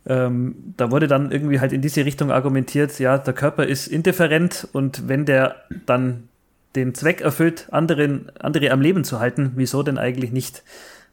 [0.06, 4.68] ähm, da wurde dann irgendwie halt in diese Richtung argumentiert, ja, der Körper ist indifferent
[4.72, 6.28] und wenn der dann
[6.76, 10.62] den Zweck erfüllt, anderen, andere am Leben zu halten, wieso denn eigentlich nicht?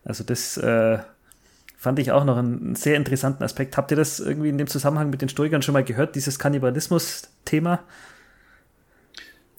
[0.03, 0.99] Also das äh,
[1.77, 3.77] fand ich auch noch einen sehr interessanten Aspekt.
[3.77, 7.79] Habt ihr das irgendwie in dem Zusammenhang mit den Stoikern schon mal gehört, dieses Kannibalismus-Thema?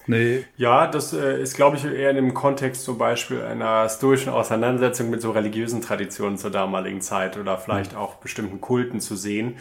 [0.06, 0.44] Nee.
[0.56, 5.10] Ja, das äh, ist, glaube ich, eher in dem Kontext zum Beispiel einer stoischen Auseinandersetzung
[5.10, 7.98] mit so religiösen Traditionen zur damaligen Zeit oder vielleicht mhm.
[7.98, 9.56] auch bestimmten Kulten zu sehen,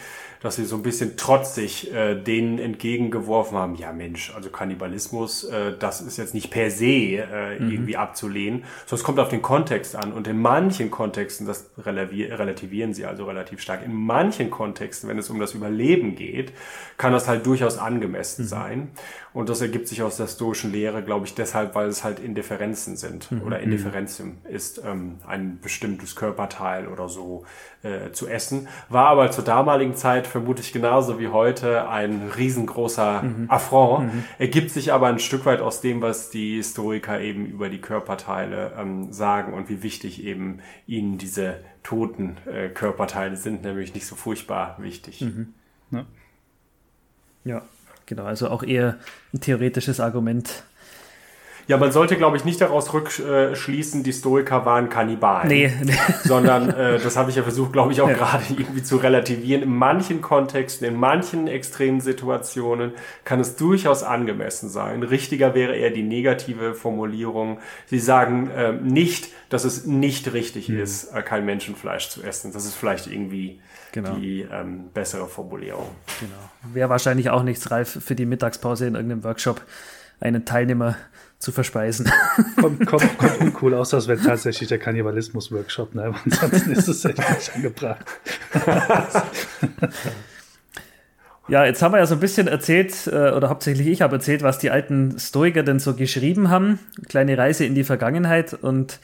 [0.45, 5.73] dass sie so ein bisschen trotzig äh, denen entgegengeworfen haben, ja Mensch, also Kannibalismus, äh,
[5.79, 7.71] das ist jetzt nicht per se äh, mhm.
[7.71, 10.13] irgendwie abzulehnen, sondern es kommt auf den Kontext an.
[10.13, 15.31] Und in manchen Kontexten, das relativieren sie also relativ stark, in manchen Kontexten, wenn es
[15.31, 16.53] um das Überleben geht,
[16.97, 18.47] kann das halt durchaus angemessen mhm.
[18.47, 18.89] sein.
[19.33, 22.97] Und das ergibt sich aus der stoischen Lehre, glaube ich, deshalb, weil es halt Indifferenzen
[22.97, 23.41] sind mhm.
[23.41, 27.45] oder Indifferenzium ist ähm, ein bestimmtes Körperteil oder so
[27.83, 28.67] äh, zu essen.
[28.87, 33.45] War aber zur damaligen Zeit vermutlich genauso wie heute ein riesengroßer mhm.
[33.49, 34.13] Affront.
[34.13, 34.23] Mhm.
[34.37, 38.73] Ergibt sich aber ein Stück weit aus dem, was die Historiker eben über die Körperteile
[38.77, 44.17] ähm, sagen und wie wichtig eben ihnen diese toten äh, Körperteile sind, nämlich nicht so
[44.17, 45.21] furchtbar wichtig.
[45.21, 45.53] Mhm.
[45.91, 46.05] Ja.
[47.45, 47.61] ja.
[48.05, 48.97] Genau, also auch eher
[49.33, 50.65] ein theoretisches Argument.
[51.67, 55.47] Ja, man sollte, glaube ich, nicht daraus rückschließen, die Stoiker waren Kannibalen.
[55.47, 55.71] Nee.
[56.23, 58.15] sondern, äh, das habe ich ja versucht, glaube ich, auch ja.
[58.15, 59.63] gerade irgendwie zu relativieren.
[59.63, 62.91] In manchen Kontexten, in manchen extremen Situationen
[63.23, 65.01] kann es durchaus angemessen sein.
[65.01, 67.59] Richtiger wäre eher die negative Formulierung.
[67.87, 70.79] Sie sagen äh, nicht, dass es nicht richtig mhm.
[70.79, 72.53] ist, äh, kein Menschenfleisch zu essen.
[72.53, 73.59] Das ist vielleicht irgendwie
[73.91, 74.15] genau.
[74.15, 75.89] die ähm, bessere Formulierung.
[76.19, 76.73] Genau.
[76.73, 79.61] Wäre wahrscheinlich auch nichts reif für die Mittagspause in irgendeinem Workshop,
[80.19, 80.95] einen Teilnehmer
[81.39, 82.11] zu verspeisen.
[82.59, 86.03] Kommt, kommt, kommt uncool aus, als wäre tatsächlich der Kannibalismus-Workshop, ne?
[86.05, 88.05] Aber ansonsten ist es echt nicht angebracht.
[91.47, 94.41] Ja, jetzt haben wir ja so ein bisschen erzählt, äh, oder hauptsächlich ich habe erzählt,
[94.41, 96.79] was die alten Stoiker denn so geschrieben haben.
[97.07, 98.99] Kleine Reise in die Vergangenheit und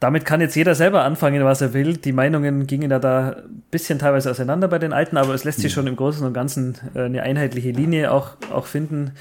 [0.00, 1.96] damit kann jetzt jeder selber anfangen, was er will.
[1.96, 5.60] Die Meinungen gingen ja da ein bisschen teilweise auseinander bei den Alten, aber es lässt
[5.60, 9.12] sich schon im Großen und Ganzen äh, eine einheitliche Linie auch, auch finden.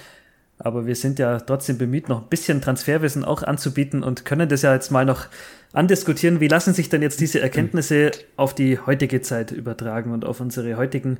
[0.59, 4.63] Aber wir sind ja trotzdem bemüht, noch ein bisschen Transferwissen auch anzubieten und können das
[4.63, 5.27] ja jetzt mal noch
[5.73, 6.39] andiskutieren.
[6.39, 10.75] Wie lassen sich denn jetzt diese Erkenntnisse auf die heutige Zeit übertragen und auf unsere
[10.75, 11.19] heutigen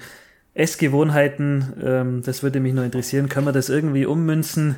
[0.53, 1.73] Essgewohnheiten?
[1.83, 3.29] Ähm, das würde mich nur interessieren.
[3.29, 4.77] Können wir das irgendwie ummünzen?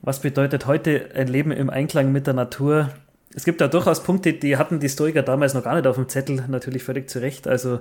[0.00, 2.90] Was bedeutet heute ein Leben im Einklang mit der Natur?
[3.34, 6.08] es gibt da durchaus Punkte, die hatten die Stoiker damals noch gar nicht auf dem
[6.08, 7.46] Zettel, natürlich völlig zu Recht.
[7.46, 7.80] Also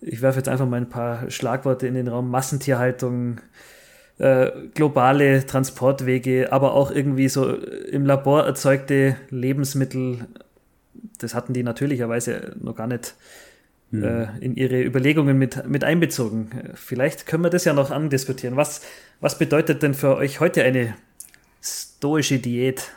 [0.00, 2.30] ich werfe jetzt einfach mal ein paar Schlagworte in den Raum.
[2.30, 3.40] Massentierhaltung,
[4.18, 10.26] äh, globale Transportwege, aber auch irgendwie so im Labor erzeugte Lebensmittel.
[11.18, 13.14] Das hatten die natürlicherweise noch gar nicht
[13.90, 14.04] mhm.
[14.04, 16.50] äh, in ihre Überlegungen mit, mit einbezogen.
[16.74, 18.56] Vielleicht können wir das ja noch andiskutieren.
[18.56, 18.82] Was,
[19.20, 20.94] was bedeutet denn für euch heute eine
[21.62, 22.90] stoische Diät?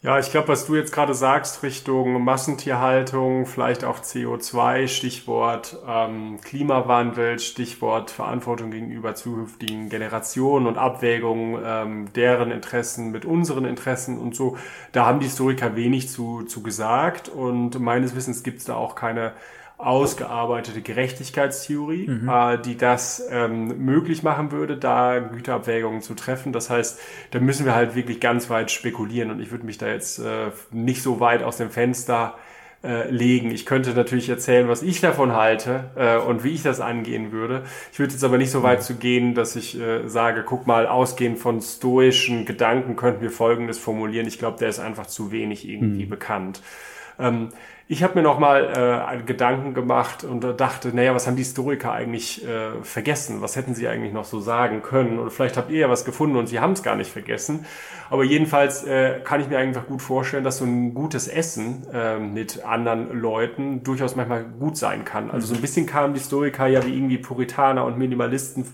[0.00, 6.38] Ja, ich glaube, was du jetzt gerade sagst, Richtung Massentierhaltung, vielleicht auch CO2, Stichwort ähm,
[6.40, 14.36] Klimawandel, Stichwort Verantwortung gegenüber zukünftigen Generationen und Abwägung ähm, deren Interessen mit unseren Interessen und
[14.36, 14.56] so,
[14.92, 18.94] da haben die Historiker wenig zu, zu gesagt und meines Wissens gibt es da auch
[18.94, 19.32] keine
[19.78, 22.28] ausgearbeitete Gerechtigkeitstheorie, mhm.
[22.28, 26.52] äh, die das ähm, möglich machen würde, da Güterabwägungen zu treffen.
[26.52, 27.00] Das heißt,
[27.30, 30.50] da müssen wir halt wirklich ganz weit spekulieren und ich würde mich da jetzt äh,
[30.72, 32.34] nicht so weit aus dem Fenster
[32.82, 33.52] äh, legen.
[33.52, 37.62] Ich könnte natürlich erzählen, was ich davon halte äh, und wie ich das angehen würde.
[37.92, 40.88] Ich würde jetzt aber nicht so weit zu gehen, dass ich äh, sage, guck mal,
[40.88, 44.26] ausgehend von stoischen Gedanken könnten wir Folgendes formulieren.
[44.26, 46.10] Ich glaube, der ist einfach zu wenig irgendwie mhm.
[46.10, 46.62] bekannt.
[47.18, 47.48] Ähm,
[47.90, 51.90] ich habe mir noch mal äh, Gedanken gemacht und dachte, naja, was haben die Historiker
[51.90, 53.40] eigentlich äh, vergessen?
[53.40, 55.18] Was hätten sie eigentlich noch so sagen können?
[55.18, 57.64] Oder vielleicht habt ihr ja was gefunden und sie haben es gar nicht vergessen.
[58.10, 62.18] Aber jedenfalls äh, kann ich mir einfach gut vorstellen, dass so ein gutes Essen äh,
[62.18, 65.30] mit anderen Leuten durchaus manchmal gut sein kann.
[65.30, 68.66] Also so ein bisschen kamen die Historiker ja wie irgendwie Puritaner und Minimalisten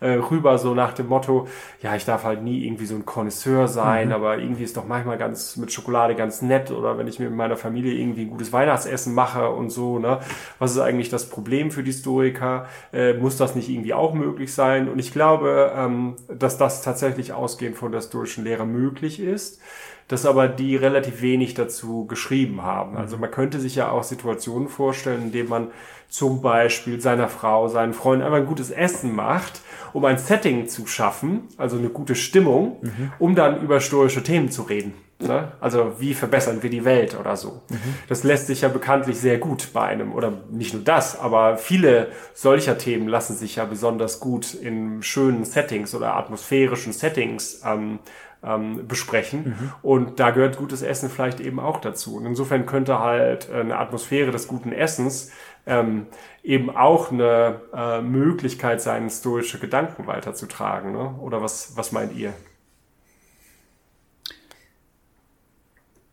[0.00, 1.48] äh, rüber, so nach dem Motto,
[1.82, 4.14] ja, ich darf halt nie irgendwie so ein Connoisseur sein, mhm.
[4.14, 7.36] aber irgendwie ist doch manchmal ganz mit Schokolade ganz nett oder wenn ich mir mit
[7.36, 10.20] meiner Familie irgendwie ein gutes Weihnachtsessen mache und so, ne?
[10.58, 12.66] Was ist eigentlich das Problem für die Stoiker?
[12.92, 14.88] Äh, muss das nicht irgendwie auch möglich sein?
[14.88, 19.60] Und ich glaube, ähm, dass das tatsächlich ausgehend von der stoischen Lehre möglich ist
[20.08, 22.96] dass aber die relativ wenig dazu geschrieben haben.
[22.96, 23.22] Also mhm.
[23.22, 25.68] man könnte sich ja auch Situationen vorstellen, in denen man
[26.08, 29.60] zum Beispiel seiner Frau, seinen Freunden einfach ein gutes Essen macht,
[29.92, 33.12] um ein Setting zu schaffen, also eine gute Stimmung, mhm.
[33.18, 34.94] um dann über stoische Themen zu reden.
[35.20, 35.50] Ne?
[35.60, 37.62] Also wie verbessern wir die Welt oder so.
[37.70, 37.94] Mhm.
[38.08, 42.12] Das lässt sich ja bekanntlich sehr gut bei einem, oder nicht nur das, aber viele
[42.34, 47.98] solcher Themen lassen sich ja besonders gut in schönen Settings oder atmosphärischen Settings ähm,
[48.44, 49.40] ähm, besprechen.
[49.44, 49.72] Mhm.
[49.82, 52.16] Und da gehört gutes Essen vielleicht eben auch dazu.
[52.16, 55.32] Und insofern könnte halt eine Atmosphäre des guten Essens
[55.66, 56.06] ähm,
[56.44, 60.92] eben auch eine äh, Möglichkeit sein, stoische Gedanken weiterzutragen.
[60.92, 61.16] Ne?
[61.20, 62.32] Oder was, was meint ihr?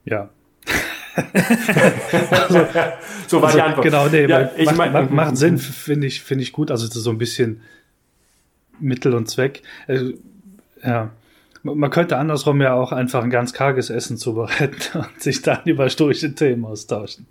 [0.05, 0.29] Ja.
[2.31, 2.67] also,
[3.27, 3.85] so war also, die Antwort.
[3.85, 6.71] Genau, nee, ja, ich macht, mein, macht Sinn, finde ich, finde ich gut.
[6.71, 7.61] Also so ein bisschen
[8.79, 9.61] Mittel und Zweck.
[9.87, 10.13] Also,
[10.83, 11.11] ja.
[11.73, 15.89] Man könnte andersrum ja auch einfach ein ganz karges Essen zubereiten und sich dann über
[15.89, 17.25] stoische Themen austauschen.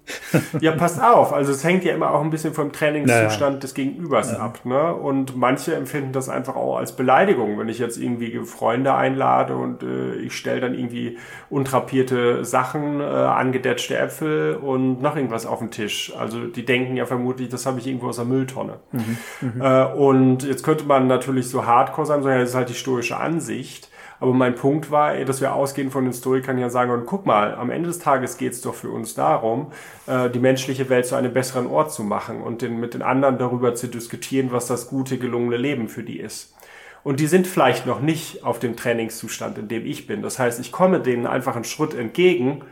[0.61, 1.33] Ja, passt auf.
[1.33, 3.61] Also es hängt ja immer auch ein bisschen vom Trainingszustand naja.
[3.61, 4.39] des Gegenübers ja.
[4.39, 4.65] ab.
[4.65, 4.93] Ne?
[4.93, 9.85] Und manche empfinden das einfach auch als Beleidigung, wenn ich jetzt irgendwie Freunde einlade und
[9.85, 11.17] äh, ich stelle dann irgendwie
[11.49, 16.13] untrapierte Sachen, äh, angedetschte Äpfel und noch irgendwas auf den Tisch.
[16.19, 18.81] Also die denken ja vermutlich, das habe ich irgendwo aus der Mülltonne.
[18.91, 19.61] Mhm, mhm.
[19.61, 23.17] äh, und jetzt könnte man natürlich so hardcore sein, sondern das ist halt die stoische
[23.17, 23.91] Ansicht.
[24.25, 27.55] Aber mein Punkt war, dass wir ausgehend von den Stoikern ja sagen, und guck mal,
[27.57, 29.71] am Ende des Tages geht es doch für uns darum,
[30.07, 33.37] äh, die menschliche Welt zu einem besseren Ort zu machen und den, mit den anderen
[33.37, 36.55] darüber zu diskutieren, was das gute, gelungene Leben für die ist.
[37.03, 40.23] Und die sind vielleicht noch nicht auf dem Trainingszustand, in dem ich bin.
[40.23, 42.63] Das heißt, ich komme denen einfach einen Schritt entgegen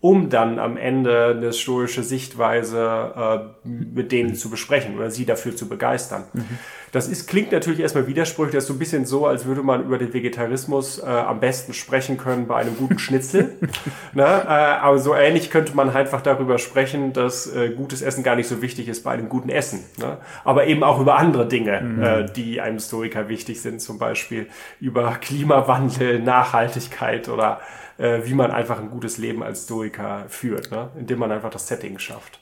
[0.00, 5.56] um dann am Ende eine stoische Sichtweise äh, mit denen zu besprechen oder sie dafür
[5.56, 6.24] zu begeistern.
[6.32, 6.58] Mhm.
[6.92, 9.84] Das ist, klingt natürlich erstmal widersprüchlich, das ist so ein bisschen so, als würde man
[9.84, 13.56] über den Vegetarismus äh, am besten sprechen können bei einem guten Schnitzel.
[14.14, 14.22] ne?
[14.22, 18.48] äh, aber so ähnlich könnte man einfach darüber sprechen, dass äh, gutes Essen gar nicht
[18.48, 19.84] so wichtig ist bei einem guten Essen.
[19.98, 20.18] Ne?
[20.44, 22.02] Aber eben auch über andere Dinge, mhm.
[22.02, 24.46] äh, die einem Stoiker wichtig sind, zum Beispiel
[24.80, 27.60] über Klimawandel, Nachhaltigkeit oder
[27.98, 30.90] äh, wie man einfach ein gutes Leben als Stoiker führt, ne?
[30.98, 32.40] indem man einfach das Setting schafft.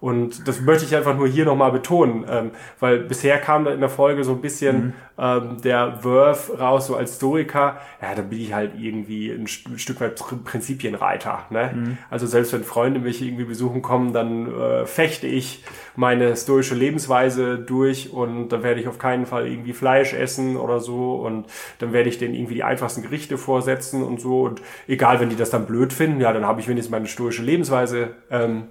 [0.00, 3.80] Und das möchte ich einfach nur hier nochmal betonen, ähm, weil bisher kam da in
[3.80, 4.92] der Folge so ein bisschen mhm.
[5.18, 9.78] ähm, der Wurf raus, so als Stoiker, ja, da bin ich halt irgendwie ein, ein
[9.78, 11.46] Stück weit Prinzipienreiter.
[11.50, 11.72] Ne?
[11.74, 11.98] Mhm.
[12.10, 15.64] Also selbst wenn Freunde mich irgendwie besuchen kommen, dann äh, fechte ich
[15.96, 20.78] meine stoische Lebensweise durch und dann werde ich auf keinen Fall irgendwie Fleisch essen oder
[20.78, 21.46] so und
[21.80, 25.36] dann werde ich denen irgendwie die einfachsten Gerichte vorsetzen und so und egal, wenn die
[25.36, 28.68] das dann blöd finden, ja, dann habe ich wenigstens meine stoische Lebensweise ähm,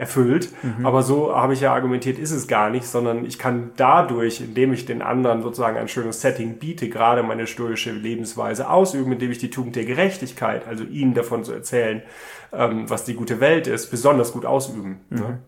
[0.00, 0.48] erfüllt.
[0.62, 0.86] Mhm.
[0.86, 4.72] Aber so habe ich ja argumentiert, ist es gar nicht, sondern ich kann dadurch, indem
[4.72, 9.38] ich den anderen sozusagen ein schönes Setting biete, gerade meine stoische Lebensweise ausüben, indem ich
[9.38, 12.02] die Tugend der Gerechtigkeit, also ihnen davon zu erzählen,
[12.50, 15.00] ähm, was die gute Welt ist, besonders gut ausüben.
[15.10, 15.18] Mhm.
[15.18, 15.38] Ne?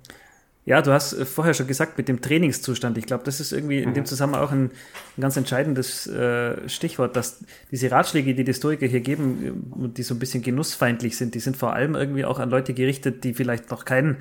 [0.64, 2.96] Ja, du hast äh, vorher schon gesagt mit dem Trainingszustand.
[2.96, 4.06] Ich glaube, das ist irgendwie in dem mhm.
[4.06, 4.70] Zusammenhang auch ein,
[5.16, 7.40] ein ganz entscheidendes äh, Stichwort, dass
[7.70, 11.40] diese Ratschläge, die die Stoiker hier geben, äh, die so ein bisschen genussfeindlich sind, die
[11.40, 14.18] sind vor allem irgendwie auch an Leute gerichtet, die vielleicht noch keinen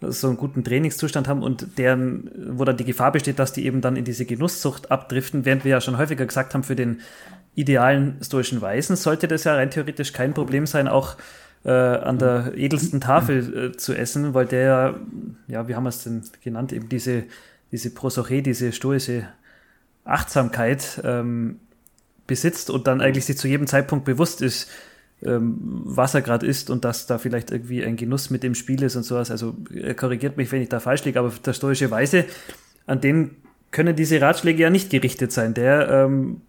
[0.00, 3.80] so einen guten Trainingszustand haben und deren, wo dann die Gefahr besteht, dass die eben
[3.80, 7.00] dann in diese Genusssucht abdriften, während wir ja schon häufiger gesagt haben, für den
[7.54, 11.16] idealen stoischen Weisen sollte das ja rein theoretisch kein Problem sein, auch
[11.64, 14.98] äh, an der edelsten Tafel äh, zu essen, weil der,
[15.48, 17.24] ja, wie haben wir es denn genannt, eben diese,
[17.70, 19.28] diese Prosoche, diese stoische
[20.04, 21.60] Achtsamkeit ähm,
[22.26, 24.68] besitzt und dann eigentlich sich zu jedem Zeitpunkt bewusst ist,
[25.22, 28.82] ähm, was er gerade isst und dass da vielleicht irgendwie ein Genuss mit dem Spiel
[28.82, 29.30] ist und sowas.
[29.30, 32.24] Also er korrigiert mich, wenn ich da falsch liege, aber der stoische Weise,
[32.86, 33.36] an den
[33.70, 35.54] können diese Ratschläge ja nicht gerichtet sein.
[35.54, 36.42] Der ähm,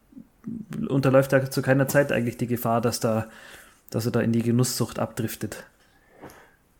[0.88, 3.28] unterläuft da zu keiner Zeit eigentlich die Gefahr, dass da
[3.96, 5.66] dass er da in die Genusssucht abdriftet.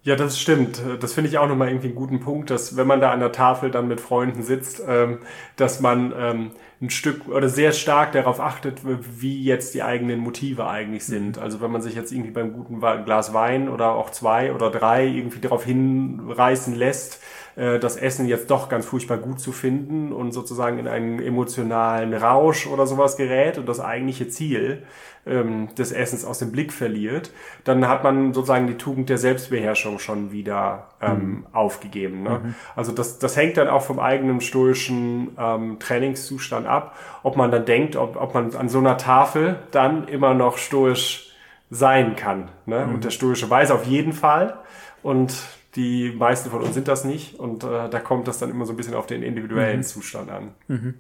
[0.06, 0.82] Ja, das stimmt.
[1.00, 3.32] Das finde ich auch nochmal irgendwie einen guten Punkt, dass wenn man da an der
[3.32, 5.20] Tafel dann mit Freunden sitzt, ähm,
[5.56, 6.52] dass man ähm,
[6.82, 11.38] ein Stück oder sehr stark darauf achtet, wie jetzt die eigenen Motive eigentlich sind.
[11.38, 15.08] Also wenn man sich jetzt irgendwie beim guten Glas Wein oder auch zwei oder drei
[15.08, 17.22] irgendwie darauf hinreißen lässt,
[17.56, 22.14] äh, das Essen jetzt doch ganz furchtbar gut zu finden und sozusagen in einen emotionalen
[22.14, 24.84] Rausch oder sowas gerät und das eigentliche Ziel
[25.26, 27.32] ähm, des Essens aus dem Blick verliert,
[27.64, 31.46] dann hat man sozusagen die Tugend der Selbstbeherrschung schon wieder ähm, mhm.
[31.54, 32.24] aufgegeben.
[32.24, 32.42] Ne?
[32.44, 32.56] Mhm.
[32.76, 37.66] Also das, das hängt dann auch vom eigenen stoischen ähm, Trainingszustand ab, ob man dann
[37.66, 41.34] denkt, ob, ob man an so einer Tafel dann immer noch stoisch
[41.70, 42.50] sein kann.
[42.66, 42.86] Ne?
[42.86, 42.96] Mhm.
[42.96, 44.58] Und der stoische weiß auf jeden Fall.
[45.02, 45.34] Und
[45.76, 47.40] die meisten von uns sind das nicht.
[47.40, 49.84] Und äh, da kommt das dann immer so ein bisschen auf den individuellen mhm.
[49.84, 50.52] Zustand an.
[50.68, 50.94] Mhm.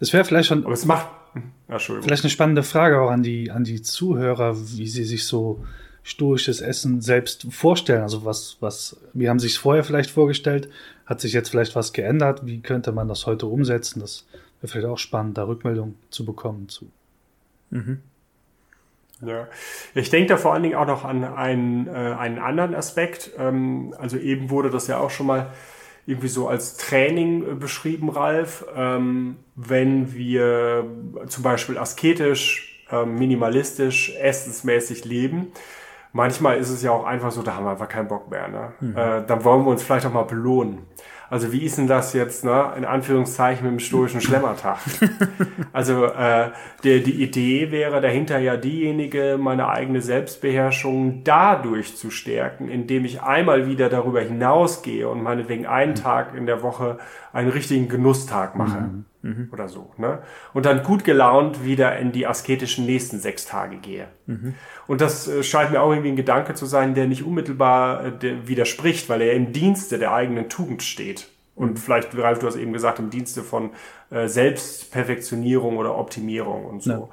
[0.00, 0.64] Das wäre vielleicht schon.
[0.64, 1.06] Aber es macht
[1.68, 5.64] Vielleicht eine spannende Frage auch an die, an die Zuhörer, wie sie sich so
[6.02, 8.02] stoisches Essen selbst vorstellen.
[8.02, 10.70] Also was, was, wie haben sie es vorher vielleicht vorgestellt?
[11.04, 12.46] Hat sich jetzt vielleicht was geändert?
[12.46, 14.00] Wie könnte man das heute umsetzen?
[14.00, 14.26] Das
[14.60, 16.90] wäre vielleicht auch spannend, da Rückmeldung zu bekommen zu.
[17.70, 18.00] Mhm.
[19.20, 19.48] Ja.
[19.94, 23.30] Ich denke da vor allen Dingen auch noch an einen, äh, einen anderen Aspekt.
[23.38, 25.50] Ähm, also eben wurde das ja auch schon mal
[26.06, 28.64] irgendwie so als Training äh, beschrieben, Ralf.
[28.76, 30.86] Ähm, wenn wir
[31.26, 35.52] zum Beispiel asketisch äh, minimalistisch, essensmäßig leben.
[36.12, 38.48] Manchmal ist es ja auch einfach so, da haben wir einfach keinen Bock mehr.
[38.48, 38.72] Ne?
[38.80, 38.96] Mhm.
[38.96, 40.86] Äh, dann wollen wir uns vielleicht auch mal belohnen.
[41.30, 44.78] Also wie ist denn das jetzt, ne, in Anführungszeichen mit dem stoischen Schlemmertag?
[45.72, 46.50] also äh,
[46.84, 53.22] die, die Idee wäre dahinter ja diejenige, meine eigene Selbstbeherrschung dadurch zu stärken, indem ich
[53.22, 56.98] einmal wieder darüber hinausgehe und meinetwegen einen Tag in der Woche
[57.32, 58.80] einen richtigen Genusstag mache.
[58.80, 59.04] Mhm.
[59.22, 59.48] Mhm.
[59.52, 59.90] Oder so.
[59.96, 60.22] Ne?
[60.54, 64.08] Und dann gut gelaunt wieder in die asketischen nächsten sechs Tage gehe.
[64.26, 64.54] Mhm.
[64.86, 68.46] Und das äh, scheint mir auch irgendwie ein Gedanke zu sein, der nicht unmittelbar äh,
[68.46, 71.28] widerspricht, weil er im Dienste der eigenen Tugend steht.
[71.56, 71.76] Und mhm.
[71.78, 73.70] vielleicht, Ralf, du hast eben gesagt, im Dienste von
[74.10, 76.90] äh, Selbstperfektionierung oder Optimierung und so.
[76.90, 77.08] Ja.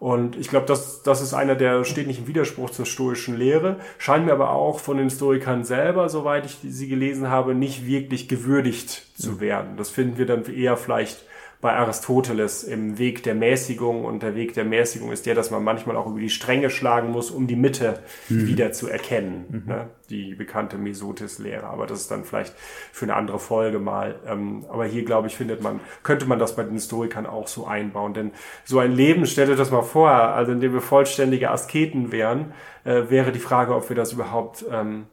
[0.00, 3.78] Und ich glaube, das, das ist einer, der steht nicht im Widerspruch zur stoischen Lehre,
[3.96, 8.28] scheint mir aber auch von den Stoikern selber, soweit ich sie gelesen habe, nicht wirklich
[8.28, 9.40] gewürdigt zu mhm.
[9.40, 9.76] werden.
[9.76, 11.24] Das finden wir dann eher vielleicht
[11.64, 14.04] bei Aristoteles im Weg der Mäßigung.
[14.04, 17.10] Und der Weg der Mäßigung ist der, dass man manchmal auch über die Stränge schlagen
[17.10, 18.46] muss, um die Mitte mhm.
[18.46, 19.46] wieder zu erkennen.
[19.48, 19.72] Mhm.
[19.72, 19.88] Ne?
[20.10, 21.64] Die bekannte Mesotis-Lehre.
[21.64, 22.52] Aber das ist dann vielleicht
[22.92, 24.16] für eine andere Folge mal.
[24.26, 27.66] Ähm, aber hier, glaube ich, findet man, könnte man das bei den Historikern auch so
[27.66, 28.12] einbauen.
[28.12, 28.32] Denn
[28.66, 32.52] so ein Leben, stellt euch das mal vor, also in dem wir vollständige Asketen wären,
[32.84, 35.06] äh, wäre die Frage, ob wir das überhaupt ähm,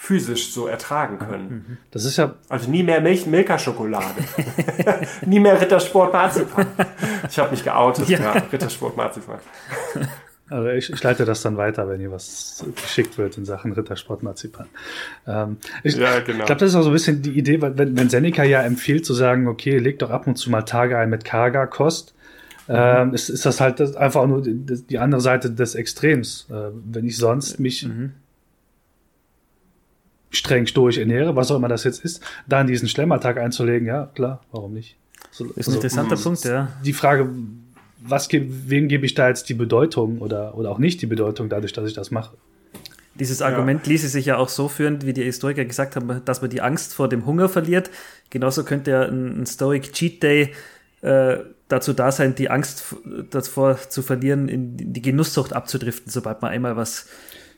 [0.00, 1.48] physisch so ertragen können.
[1.50, 1.76] Mhm.
[1.90, 2.36] Das ist ja.
[2.48, 4.14] Also nie mehr Milch, Milka-Schokolade.
[5.26, 6.66] nie mehr Rittersport Marzipan.
[7.28, 9.40] Ich habe mich geoutet, ja, ja Rittersport Marzipan.
[10.48, 14.22] Also ich, ich, leite das dann weiter, wenn hier was geschickt wird in Sachen Rittersport
[14.22, 14.68] Marzipan.
[15.26, 16.46] Ähm, ich ja, genau.
[16.46, 19.14] glaube, das ist auch so ein bisschen die Idee, wenn, wenn Seneca ja empfiehlt zu
[19.14, 22.14] sagen, okay, leg doch ab und zu mal Tage ein mit karger Kost,
[22.68, 22.74] mhm.
[22.78, 26.46] ähm, ist, ist das halt das einfach nur die, die, andere Seite des Extrems.
[26.50, 28.12] Äh, wenn ich sonst mich mhm
[30.30, 34.42] streng stoisch ernähre, was auch immer das jetzt ist, dann diesen Schlemmertag einzulegen, ja, klar,
[34.52, 34.96] warum nicht?
[35.30, 36.68] So, ist ein also, interessanter mh, Punkt, ja.
[36.84, 37.28] Die Frage,
[38.00, 41.72] was, wem gebe ich da jetzt die Bedeutung oder, oder auch nicht die Bedeutung dadurch,
[41.72, 42.36] dass ich das mache?
[43.18, 43.92] Dieses Argument ja.
[43.92, 46.94] ließe sich ja auch so führen, wie die Historiker gesagt haben, dass man die Angst
[46.94, 47.90] vor dem Hunger verliert.
[48.30, 50.52] Genauso könnte ja ein, ein Stoic Cheat Day
[51.00, 52.84] äh, dazu da sein, die Angst
[53.30, 57.06] davor zu verlieren, in die Genusssucht abzudriften, sobald man einmal was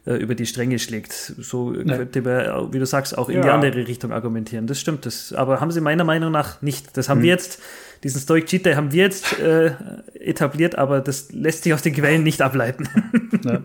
[0.06, 1.12] äh, über die Stränge schlägt.
[1.12, 1.96] So ja.
[1.96, 3.42] könnte man, wie du sagst, auch in ja.
[3.42, 4.66] die andere Richtung argumentieren.
[4.66, 5.04] Das stimmt.
[5.06, 6.96] Das, aber haben sie meiner Meinung nach nicht.
[6.96, 7.24] Das haben hm.
[7.24, 7.60] wir jetzt,
[8.02, 9.72] diesen Stoic Cheat Day haben wir jetzt äh,
[10.14, 12.88] etabliert, aber das lässt sich aus den Quellen nicht ableiten.
[13.42, 13.62] Ja.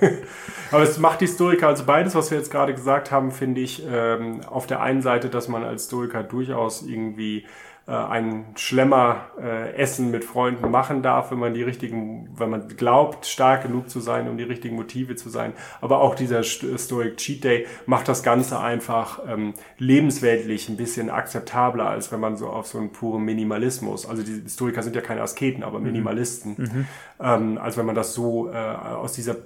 [0.70, 3.82] aber es macht die Stoiker, also beides, was wir jetzt gerade gesagt haben, finde ich,
[3.86, 7.44] ähm, auf der einen Seite, dass man als Stoiker durchaus irgendwie
[7.88, 12.68] äh, ein Schlemmer äh, Essen mit Freunden machen darf, wenn man die richtigen, wenn man
[12.68, 15.54] glaubt, stark genug zu sein, um die richtigen Motive zu sein.
[15.80, 21.88] Aber auch dieser Stoic Cheat Day macht das Ganze einfach ähm, lebensweltlich ein bisschen akzeptabler,
[21.88, 25.22] als wenn man so auf so einen puren Minimalismus, also die Historiker sind ja keine
[25.22, 25.86] Asketen, aber mhm.
[25.86, 26.86] Minimalisten, mhm.
[27.20, 29.36] ähm, als wenn man das so äh, aus dieser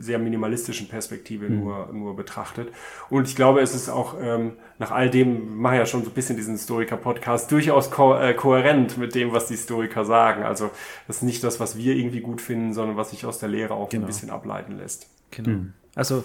[0.00, 1.60] sehr minimalistischen Perspektive mhm.
[1.60, 2.72] nur, nur betrachtet.
[3.10, 6.14] Und ich glaube, es ist auch ähm, nach all dem, mache ja schon so ein
[6.14, 10.42] bisschen diesen Historiker-Podcast, durchaus ko äh, kohärent mit dem, was die Historiker sagen.
[10.42, 10.70] Also
[11.06, 13.74] das ist nicht das, was wir irgendwie gut finden, sondern was sich aus der Lehre
[13.74, 14.04] auch genau.
[14.04, 15.06] ein bisschen ableiten lässt.
[15.30, 15.48] Genau.
[15.50, 15.72] Mhm.
[15.94, 16.24] Also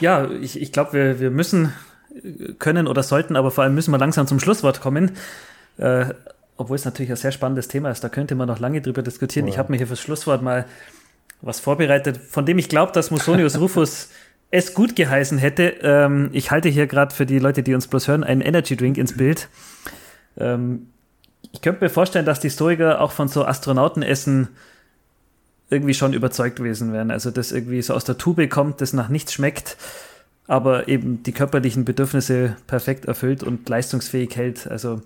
[0.00, 1.72] ja, ich, ich glaube, wir, wir müssen
[2.58, 5.12] können oder sollten, aber vor allem müssen wir langsam zum Schlusswort kommen.
[5.78, 6.06] Äh,
[6.56, 9.46] obwohl es natürlich ein sehr spannendes Thema ist, da könnte man noch lange drüber diskutieren.
[9.46, 9.50] Oh.
[9.50, 10.66] Ich habe mir hier fürs Schlusswort mal
[11.42, 14.08] was vorbereitet, von dem ich glaube, dass Musonius Rufus
[14.50, 15.74] es gut geheißen hätte.
[15.82, 18.96] Ähm, ich halte hier gerade für die Leute, die uns bloß hören, einen Energy Drink
[18.98, 19.48] ins Bild.
[20.38, 20.88] Ähm,
[21.52, 24.48] ich könnte mir vorstellen, dass die Stoiker auch von so Astronautenessen
[25.70, 27.10] irgendwie schon überzeugt gewesen wären.
[27.10, 29.76] Also das irgendwie so aus der Tube kommt, das nach nichts schmeckt,
[30.46, 34.68] aber eben die körperlichen Bedürfnisse perfekt erfüllt und leistungsfähig hält.
[34.68, 35.00] Also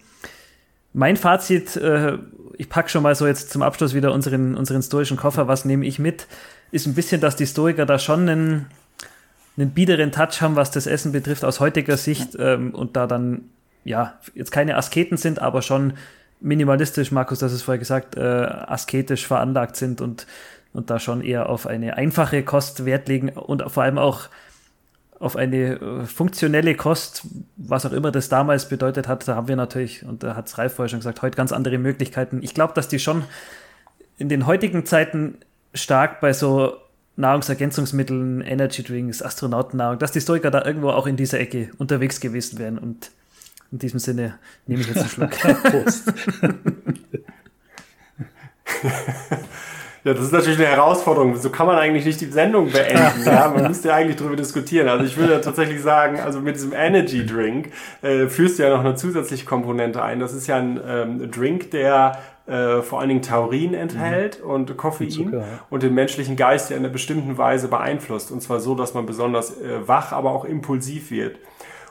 [0.93, 2.19] mein Fazit, äh,
[2.59, 5.87] ich packe schon mal so jetzt zum Abschluss wieder unseren, unseren stoischen Koffer, was nehme
[5.87, 6.27] ich mit,
[6.73, 8.67] ist ein bisschen, dass die Stoiker da schon einen,
[9.57, 13.51] einen biederen Touch haben, was das Essen betrifft, aus heutiger Sicht ähm, und da dann
[13.85, 15.95] ja, jetzt keine Asketen sind, aber schon
[16.41, 20.27] minimalistisch, Markus, das ist vorher gesagt, äh, asketisch veranlagt sind und,
[20.73, 24.29] und da schon eher auf eine einfache Kost Wert legen und vor allem auch
[25.19, 27.27] auf eine äh, funktionelle Kost,
[27.57, 30.57] was auch immer das damals bedeutet hat, da haben wir natürlich, und da hat es
[30.57, 32.43] Ralf vorher schon gesagt, heute ganz andere Möglichkeiten.
[32.43, 33.25] Ich glaube, dass die schon
[34.17, 35.39] in den heutigen Zeiten
[35.75, 36.77] stark bei so
[37.21, 42.59] Nahrungsergänzungsmitteln, Energy Drinks, Astronautennahrung, dass die Stoiker da irgendwo auch in dieser Ecke unterwegs gewesen
[42.59, 43.11] wären und
[43.73, 45.31] in diesem Sinne nehme ich jetzt einen Schluck.
[45.63, 46.13] Prost.
[50.03, 51.37] Ja, das ist natürlich eine Herausforderung.
[51.37, 53.23] So kann man eigentlich nicht die Sendung beenden.
[53.27, 54.89] ja, man müsste ja eigentlich darüber diskutieren.
[54.89, 58.81] Also ich würde tatsächlich sagen, also mit diesem Energy Drink äh, führst du ja noch
[58.81, 60.19] eine zusätzliche Komponente ein.
[60.19, 62.19] Das ist ja ein ähm, Drink, der
[62.51, 64.51] äh, vor allen Dingen Taurin enthält mhm.
[64.51, 65.47] und Koffein und, Zucker, ja.
[65.71, 68.33] und den menschlichen Geist ja in einer bestimmten Weise beeinflusst.
[68.33, 71.39] Und zwar so, dass man besonders äh, wach, aber auch impulsiv wird.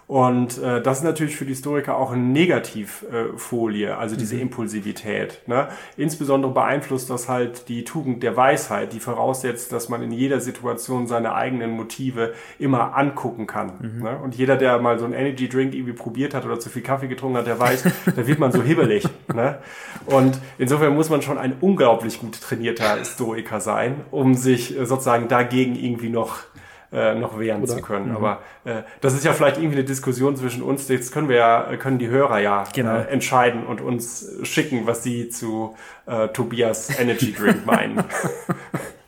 [0.10, 4.41] Und äh, das ist natürlich für die Historiker auch eine Negativfolie, äh, also diese mhm.
[4.41, 5.43] Impulsivität.
[5.45, 5.68] Ne?
[5.97, 11.05] Insbesondere beeinflusst das halt die Tugend der Weisheit, die voraussetzt, dass man in jeder Situation
[11.05, 13.74] seine eigenen Motive immer angucken kann.
[13.80, 14.01] Mhm.
[14.01, 14.18] Ne?
[14.18, 17.07] Und jeder, der mal so einen Energy Drink irgendwie probiert hat oder zu viel Kaffee
[17.07, 17.84] getrunken hat, der weiß,
[18.16, 19.07] da wird man so hibbelig.
[19.32, 19.60] Ne?
[20.07, 25.28] Und insofern muss man schon ein unglaublich gut trainierter Historiker sein, um sich äh, sozusagen
[25.28, 26.39] dagegen irgendwie noch
[26.92, 27.76] äh, noch wehren Oder?
[27.76, 28.10] zu können.
[28.10, 28.16] Mhm.
[28.16, 30.88] Aber äh, das ist ja vielleicht irgendwie eine Diskussion zwischen uns.
[30.88, 32.98] Jetzt können wir ja, können die Hörer ja genau.
[32.98, 35.76] äh, entscheiden und uns schicken, was sie zu
[36.06, 38.04] äh, Tobias Energy Drink meinen.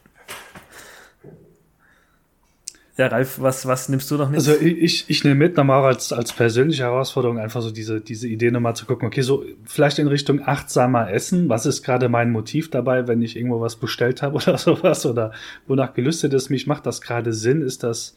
[3.02, 4.38] Ja, Ralf, was, was nimmst du noch mit?
[4.38, 8.52] Also ich, ich nehme mit, nochmal als, als persönliche Herausforderung einfach so diese, diese Idee
[8.52, 11.50] nochmal zu gucken, okay, so vielleicht in Richtung achtsamer Essen.
[11.50, 15.04] Was ist gerade mein Motiv dabei, wenn ich irgendwo was bestellt habe oder sowas?
[15.08, 15.32] Oder
[15.66, 16.68] wonach gelüstet es mich?
[16.68, 17.64] Macht das gerade Sinn?
[17.64, 18.16] Ist das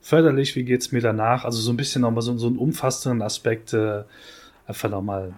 [0.00, 0.56] förderlich?
[0.56, 1.44] Wie geht's mir danach?
[1.44, 4.02] Also so ein bisschen nochmal so, so einen umfassenden Aspekt äh,
[4.66, 5.34] einfach nochmal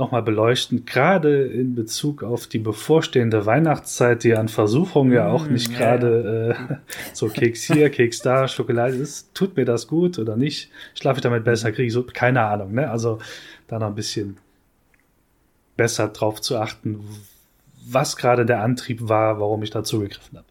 [0.00, 5.52] nochmal beleuchten, gerade in Bezug auf die bevorstehende Weihnachtszeit, die an Versuchungen ja auch mm,
[5.52, 6.74] nicht gerade äh,
[7.12, 9.32] so Keks hier, Keks da, Schokolade ist.
[9.34, 10.70] Tut mir das gut oder nicht?
[10.94, 12.74] Schlafe ich damit besser, kriege ich so, keine Ahnung.
[12.74, 12.90] Ne?
[12.90, 13.20] Also
[13.68, 14.38] da noch ein bisschen
[15.76, 17.04] besser drauf zu achten,
[17.86, 20.46] was gerade der Antrieb war, warum ich da zugegriffen habe.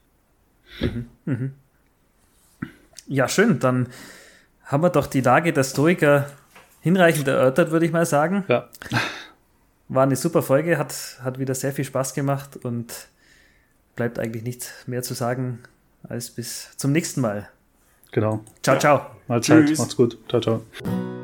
[0.80, 1.52] Mhm, mhm.
[3.08, 3.60] Ja, schön.
[3.60, 3.89] Dann
[4.64, 6.28] haben wir doch die Lage der Stoiker
[6.82, 8.45] hinreichend erörtert, würde ich mal sagen.
[8.47, 8.70] Ja.
[9.90, 13.08] War eine super Folge, hat, hat wieder sehr viel Spaß gemacht und
[13.96, 15.60] bleibt eigentlich nichts mehr zu sagen
[16.08, 17.50] als bis zum nächsten Mal.
[18.12, 18.44] Genau.
[18.64, 19.08] Ciao, ciao.
[19.28, 19.66] Mahlzeit.
[19.66, 19.80] Tschüss.
[19.80, 20.18] Macht's gut.
[20.30, 21.18] Ciao, ciao.